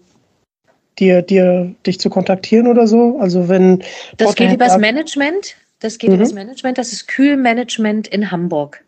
[1.00, 3.18] dir, dir, dich zu kontaktieren oder so?
[3.20, 3.82] Also wenn
[4.18, 5.56] das geht übers Management.
[5.80, 6.18] Das geht mhm.
[6.18, 6.78] übers Management.
[6.78, 8.84] Das ist Kühlmanagement in Hamburg.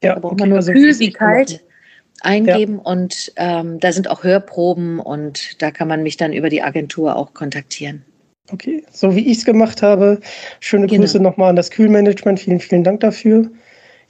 [0.00, 1.60] Ja, da braucht okay, man nur also kühl wie kalt
[2.22, 2.82] eingeben ja.
[2.82, 7.16] und ähm, da sind auch Hörproben und da kann man mich dann über die Agentur
[7.16, 8.04] auch kontaktieren.
[8.52, 10.20] Okay, so wie ich es gemacht habe.
[10.60, 11.02] Schöne genau.
[11.02, 12.40] Grüße nochmal an das Kühlmanagement.
[12.40, 13.50] Vielen, vielen Dank dafür.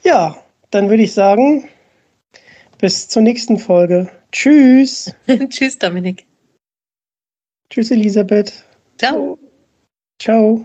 [0.03, 0.37] Ja,
[0.71, 1.69] dann würde ich sagen,
[2.79, 4.09] bis zur nächsten Folge.
[4.33, 5.15] Tschüss.
[5.49, 6.27] Tschüss, Dominik.
[7.69, 8.65] Tschüss, Elisabeth.
[8.99, 9.39] Ciao.
[10.21, 10.65] Ciao.